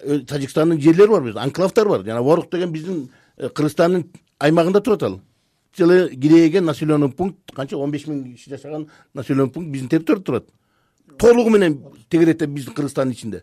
э, 0.00 0.18
тажикстандын 0.20 0.80
жерлери 0.80 1.08
бар 1.08 1.22
бизде 1.22 1.40
анклавдар 1.40 1.88
бар. 1.88 2.04
Жана 2.04 2.22
ворук 2.22 2.50
деген 2.50 2.72
биздин 2.72 3.10
э, 3.36 3.48
кыргызстандын 3.48 4.08
аймагында 4.38 4.80
турат 4.80 5.02
ал. 5.02 5.20
Целый 5.76 6.16
кирейген 6.16 6.64
населенный 6.64 7.10
пункт 7.10 7.52
канча 7.54 7.76
он 7.76 7.90
беш 7.90 8.06
миң 8.08 8.34
киши 8.34 8.50
жашаган 8.50 8.88
населенный 9.14 9.50
пункт 9.50 9.70
биздин 9.70 9.88
территорияда 9.88 10.24
турат 10.24 10.48
толугу 11.18 11.50
менен 11.50 11.78
тегеретте 12.08 12.46
биздин 12.46 12.74
кыргызстандын 12.74 13.14
ичинде. 13.14 13.42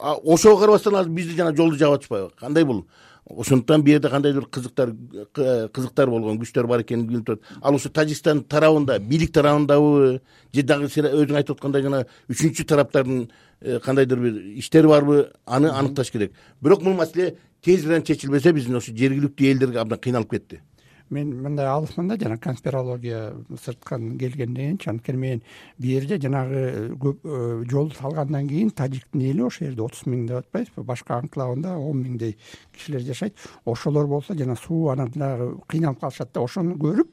Ошого 0.00 0.60
карабастан 0.60 0.94
азыр 0.94 1.12
бизди 1.12 1.36
жана 1.36 1.56
жолду 1.56 1.76
жаап 1.76 1.94
атышпайбы? 1.94 2.30
Кандай 2.38 2.64
бул? 2.64 2.86
Ошондуктан 3.28 3.82
бул 3.82 3.92
жерде 3.92 4.08
кандайдыр 4.08 4.46
кызыктар 4.46 4.94
кызыктар 5.34 6.10
болгон 6.10 6.38
күчтөр 6.40 6.66
бар 6.66 6.82
экени 6.82 7.06
билинип 7.06 7.26
турат. 7.26 7.40
Ал 7.60 7.74
ошо 7.74 7.88
тажикстан 7.88 8.42
тарабында 8.42 8.98
бийлик 8.98 9.32
тарабындабы 9.32 10.20
же 10.54 10.62
дагы 10.62 10.86
өзүң 10.88 11.36
айтып 11.36 11.56
аткандай 11.56 11.82
жана 11.82 12.06
үчүнчү 12.28 12.64
тараптардын 12.64 13.28
э, 13.60 13.80
кандайдыр 13.84 14.18
бир 14.18 14.40
иштери 14.58 14.86
барбы 14.86 15.30
аны 15.44 15.68
аныкташ 15.68 16.10
керек. 16.10 16.32
Бирок 16.60 16.82
бул 16.82 16.94
маселе 16.94 17.36
тезирээен 17.62 18.02
чечилбесе 18.02 18.52
биздин 18.52 18.76
ошо 18.76 18.92
жергиликтүү 18.96 19.50
элдер 19.50 19.76
абдан 19.76 19.98
кыйналып 19.98 20.30
кетти 20.30 20.62
мен 21.10 21.34
мындай 21.42 21.66
алысмын 21.66 22.08
да 22.08 22.16
жана 22.20 22.38
конспирология 22.38 23.34
сырткан 23.64 24.18
келгенден 24.18 24.78
кийинчи 24.78 24.90
анткени 24.90 25.18
мен 25.18 25.42
бул 25.78 25.90
жерде 25.90 26.18
жанагы 26.20 26.62
көп 27.00 27.24
э, 27.24 27.64
жол 27.70 27.90
салгандан 27.92 28.48
кийин 28.48 28.70
тажиктин 28.70 29.20
эли 29.20 29.42
ошол 29.42 29.68
жерде 29.68 29.82
отуз 29.82 30.06
миң 30.06 30.26
деп 30.28 30.44
атпайбызбы 30.44 30.84
башка 30.84 31.18
анклавында 31.18 31.76
он 31.78 32.02
миңдей 32.02 32.36
кишилер 32.72 33.00
жашайт. 33.00 33.36
Ошолор 33.64 34.06
болсо 34.06 34.34
жана 34.34 34.56
суу 34.56 34.88
анан 34.88 35.12
дагы 35.14 35.54
кыйналып 35.68 36.00
калышат 36.00 36.32
да 36.32 36.40
ошону 36.40 36.76
көрүп 36.76 37.08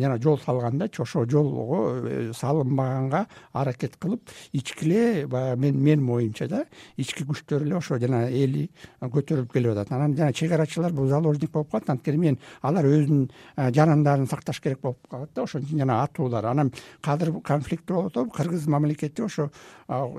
жана 0.00 0.18
жол 0.22 0.38
салгандачы 0.38 1.02
ошол 1.02 1.26
жолго 1.28 2.00
э, 2.02 2.32
салынбаганга 2.34 3.26
аракет 3.52 3.96
кылып 3.96 4.30
ички 4.52 4.84
эле 4.86 5.26
баягы 5.26 5.72
менин 5.72 6.08
оюмча 6.08 6.48
да 6.48 6.64
ички 6.96 7.24
күчтөр 7.24 7.64
эле 7.66 7.76
ошо 7.76 7.98
жана 7.98 8.26
эли 8.28 8.68
көтөрүлүп 9.00 9.52
келип 9.52 9.72
атат. 9.72 9.92
Анан 9.92 10.16
жана 10.16 10.32
чек 10.32 10.52
арачылар 10.52 10.92
бул 10.92 11.08
заложник 11.08 11.50
болуп 11.52 11.70
калат 11.70 11.90
анткени 11.90 12.18
мен 12.18 12.38
алар 12.62 12.86
өзүнүн 12.86 13.28
э, 13.56 13.70
жанындарын 13.72 14.26
сакташ 14.26 14.60
керек 14.60 14.80
болуп 14.80 14.98
калат 15.10 15.34
да 15.34 15.42
ошон 15.42 15.62
үчүн 15.62 15.84
жана 15.84 16.02
атуулар. 16.04 16.46
Анан 16.46 16.72
кадыр 17.00 17.32
конфликт 17.42 17.86
болуп 17.86 18.12
атабы 18.12 18.30
кыргыз 18.30 18.66
мамлекети 18.66 19.22
ошо 19.22 19.50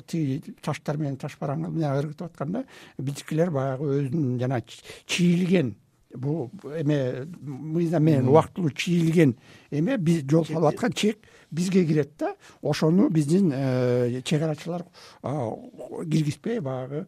тиги 0.07 0.55
таштар 0.61 0.97
менен 0.97 1.17
таш 1.17 1.37
бараң 1.39 1.67
менен 1.67 1.97
ыргытып 1.97 2.29
атканда 2.29 2.63
биздикилер 2.97 3.51
баягы 3.51 3.89
өзүнүн 4.01 4.39
жана 4.41 4.61
чийилген 5.05 5.75
бул 6.15 6.51
эме 6.77 7.27
мыйзам 7.41 8.03
менен 8.03 8.29
убактылуу 8.29 8.71
чийилген 8.71 9.35
эме 9.71 9.97
биз 9.97 10.23
жол 10.29 10.45
салып 10.45 10.73
аткан 10.73 10.93
чек 10.93 11.19
бизге 11.51 11.85
кирет 11.85 12.11
да. 12.19 12.35
Ошону 12.61 13.09
биздин 13.09 13.51
э, 13.53 14.21
чек 14.23 14.41
арачылар 14.41 14.85
киргизбей 15.21 16.59
баягы 16.59 17.05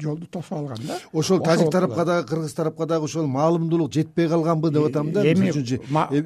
жолду 0.00 0.26
тосуп 0.26 0.52
алган 0.52 0.78
да. 0.86 0.98
Ошол 1.12 1.40
тажик 1.40 1.70
тарапка 1.70 2.04
дагы 2.04 2.28
кыргыз 2.28 2.54
тарапка 2.54 2.86
дагы 2.86 3.04
ошол 3.04 3.26
маалымдуулук 3.26 3.92
жетпей 3.92 4.28
калганбы 4.28 4.70
деп 4.70 4.84
атам 4.84 5.12
да. 5.12 5.24
эми 5.24 5.52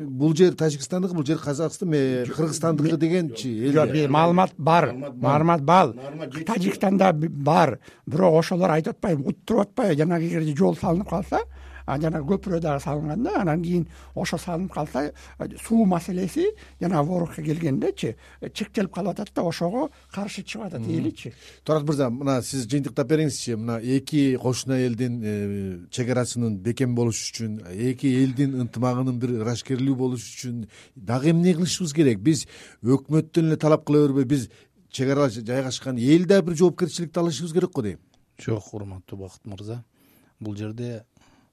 бул 0.05 0.35
жер 0.35 0.55
тажикстандыкы 0.55 1.15
бул 1.15 1.25
жер 1.25 1.39
казакстан 1.39 1.91
кыргызстандыкы 1.91 2.97
дегенчи 2.97 3.71
жок 3.73 3.91
маалымат 4.09 4.53
бар 4.57 4.93
маалымат 4.93 5.63
бар. 5.63 5.95
Тажикстанда 6.47 7.13
бар. 7.13 7.79
Бирок 8.07 8.41
ошолор 8.41 8.71
айтып 8.71 8.97
атпайбы 8.97 9.31
уттуруп 9.31 9.69
атпайбы 9.69 9.99
жанагы 9.99 10.29
эгерде 10.29 10.55
жол 10.57 10.77
салынып 10.77 11.09
калса 11.09 11.41
жанагы 11.97 12.35
көпүрө 12.35 12.61
дагы 12.61 12.83
салынган 12.85 13.23
да 13.23 13.41
анан 13.41 13.63
кийин 13.63 13.89
ошо 14.15 14.37
салынып 14.39 14.73
калса 14.73 15.13
суу 15.65 15.85
маселеси 15.85 16.51
жанагы 16.81 17.09
ворокко 17.09 17.43
келгендечи 17.43 18.17
чектелип 18.53 18.93
калып 18.93 19.17
атат 19.17 19.33
да 19.35 19.43
ошого 19.43 19.89
каршы 20.13 20.43
чыгып 20.43 20.67
атат 20.67 20.87
эличи 20.87 21.33
турат 21.65 21.89
мырза 21.89 22.11
мына 22.11 22.41
сиз 22.43 22.67
жыйынтыктап 22.69 23.09
бериңизчи. 23.09 23.57
Мына 23.59 23.79
эки 23.81 24.37
кошуна 24.41 24.79
элдин 24.83 25.21
э, 25.23 25.79
чек 25.91 26.11
арасынын 26.13 26.59
бекем 26.63 26.95
болушу 26.95 27.31
үчүн 27.33 27.59
эки 27.73 28.11
элдин 28.23 28.57
ынтымагынын 28.65 29.19
бир 29.21 29.35
ырашкерлүү 29.43 29.97
болушу 29.97 30.33
үчүн 30.35 30.65
дагы 30.95 31.33
эмне 31.33 31.55
кылышыбыз 31.59 31.95
керек? 31.97 32.21
Биз 32.21 32.47
өкмөттөн 32.83 33.53
эле 33.53 33.61
талап 33.61 33.87
кыла 33.87 34.07
бербей 34.07 34.29
биз 34.29 34.49
чек 34.91 35.13
ара 35.15 35.29
жайгашкан 35.31 35.99
эл 35.99 36.27
да 36.27 36.43
бир 36.43 36.57
жоопкерчиликти 36.57 37.21
алышыбыз 37.21 37.53
керек 37.53 37.73
го 37.73 37.83
дейм. 37.83 38.01
Жок 38.39 38.75
урматтуу 38.75 39.19
бакыт 39.25 39.45
мырза. 39.45 39.85
Бул 40.41 40.57
жерде 40.57 41.05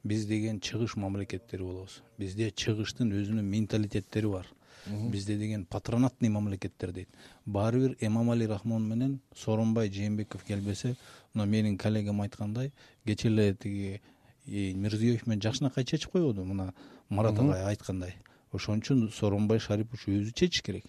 биз 0.06 0.26
деген 0.30 0.60
чыгыш 0.62 0.96
мамлекеттери 1.02 1.64
болобуз. 1.64 2.02
Бизде 2.18 2.52
чыгыштын 2.52 3.10
өзүнүн 3.12 3.44
менталитеттери 3.50 4.30
бар. 4.30 4.48
Бизде 4.86 5.36
деген 5.38 5.66
патронатный 5.66 6.30
мамлекеттер 6.30 6.92
дейт. 6.94 7.10
Баары 7.46 7.80
бир 7.80 7.98
эмомали 8.00 8.46
рахмон 8.46 8.88
менен 8.88 9.20
сооронбай 9.36 9.90
жээнбеков 9.90 10.44
келбесе 10.44 10.96
мына 11.34 11.46
менин 11.46 11.78
коллегам 11.78 12.22
айткандай 12.22 12.72
кечээ 13.06 13.32
эле 13.32 13.54
тиги 13.56 14.02
мирзиеев 14.46 15.26
менен 15.26 15.42
жакшынакай 15.42 15.86
чечип 15.86 16.12
койбоду 16.12 16.46
мына 16.46 16.74
марат 17.10 17.40
агай 17.40 17.64
айткандай. 17.64 18.16
Ошон 18.52 18.80
үчүн 18.80 19.10
сооронбай 19.12 19.60
шарипович 19.60 20.06
өзү 20.06 20.34
чечиш 20.34 20.62
керек 20.62 20.86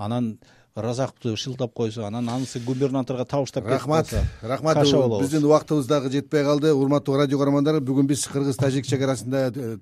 анан 0.00 0.38
разаковду 0.74 1.36
шылтап 1.36 1.72
койсо 1.74 2.06
анан 2.06 2.28
анысы 2.28 2.60
губернаторго 2.60 3.24
табыштап 3.24 3.66
рахмат 3.66 4.08
рахмат. 4.40 4.76
биздин 5.20 5.44
убактыбыз 5.44 5.86
дагы 5.86 6.10
жетпей 6.10 6.44
калды 6.44 6.72
урматтуу 6.72 7.16
радио 7.16 7.38
көрөрмандар 7.38 7.80
бүгүн 7.80 8.06
биз 8.06 8.26
кыргыз 8.28 8.56
тажик 8.56 8.86
чек 8.86 9.02
арасында 9.02 9.50
э, 9.54 9.76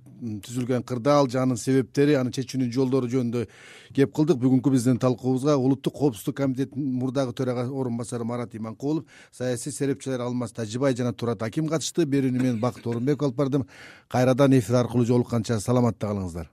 түзүлгөн 0.46 0.83
кырдаал 0.83 1.28
же 1.28 1.38
анын 1.38 1.57
себептери 1.57 2.14
аны 2.14 2.33
чечүүнүн 2.33 2.72
жолдору 2.72 3.07
жөнүндө 3.07 3.46
кеп 3.94 4.12
кылдык. 4.14 4.40
Бүгүнкү 4.40 4.72
биздин 4.72 4.98
талкуубузга 4.98 5.57
улуттук 5.57 5.94
коопсуздук 5.94 6.37
комитетинин 6.37 6.98
мурдагы 6.98 7.33
төрага 7.33 7.68
орун 7.68 7.96
басары 7.96 8.24
марат 8.24 8.54
иманкулов 8.54 9.04
саясий 9.31 9.72
серепчилер 9.72 10.20
алмаз 10.20 10.52
тажибай 10.52 10.96
жана 10.96 11.12
турат 11.12 11.42
аким 11.42 11.68
катышты. 11.68 12.04
Берүүнү 12.04 12.42
мен 12.42 12.61
бакыт 12.61 12.87
орунбеков 12.87 13.28
алып 13.28 13.37
бардым. 13.37 13.66
Кайрадан 14.09 14.59
эфир 14.59 14.83
аркылуу 14.83 15.04
жолукканча 15.04 15.61
саламатта 15.61 16.09
калыңыздар 16.09 16.48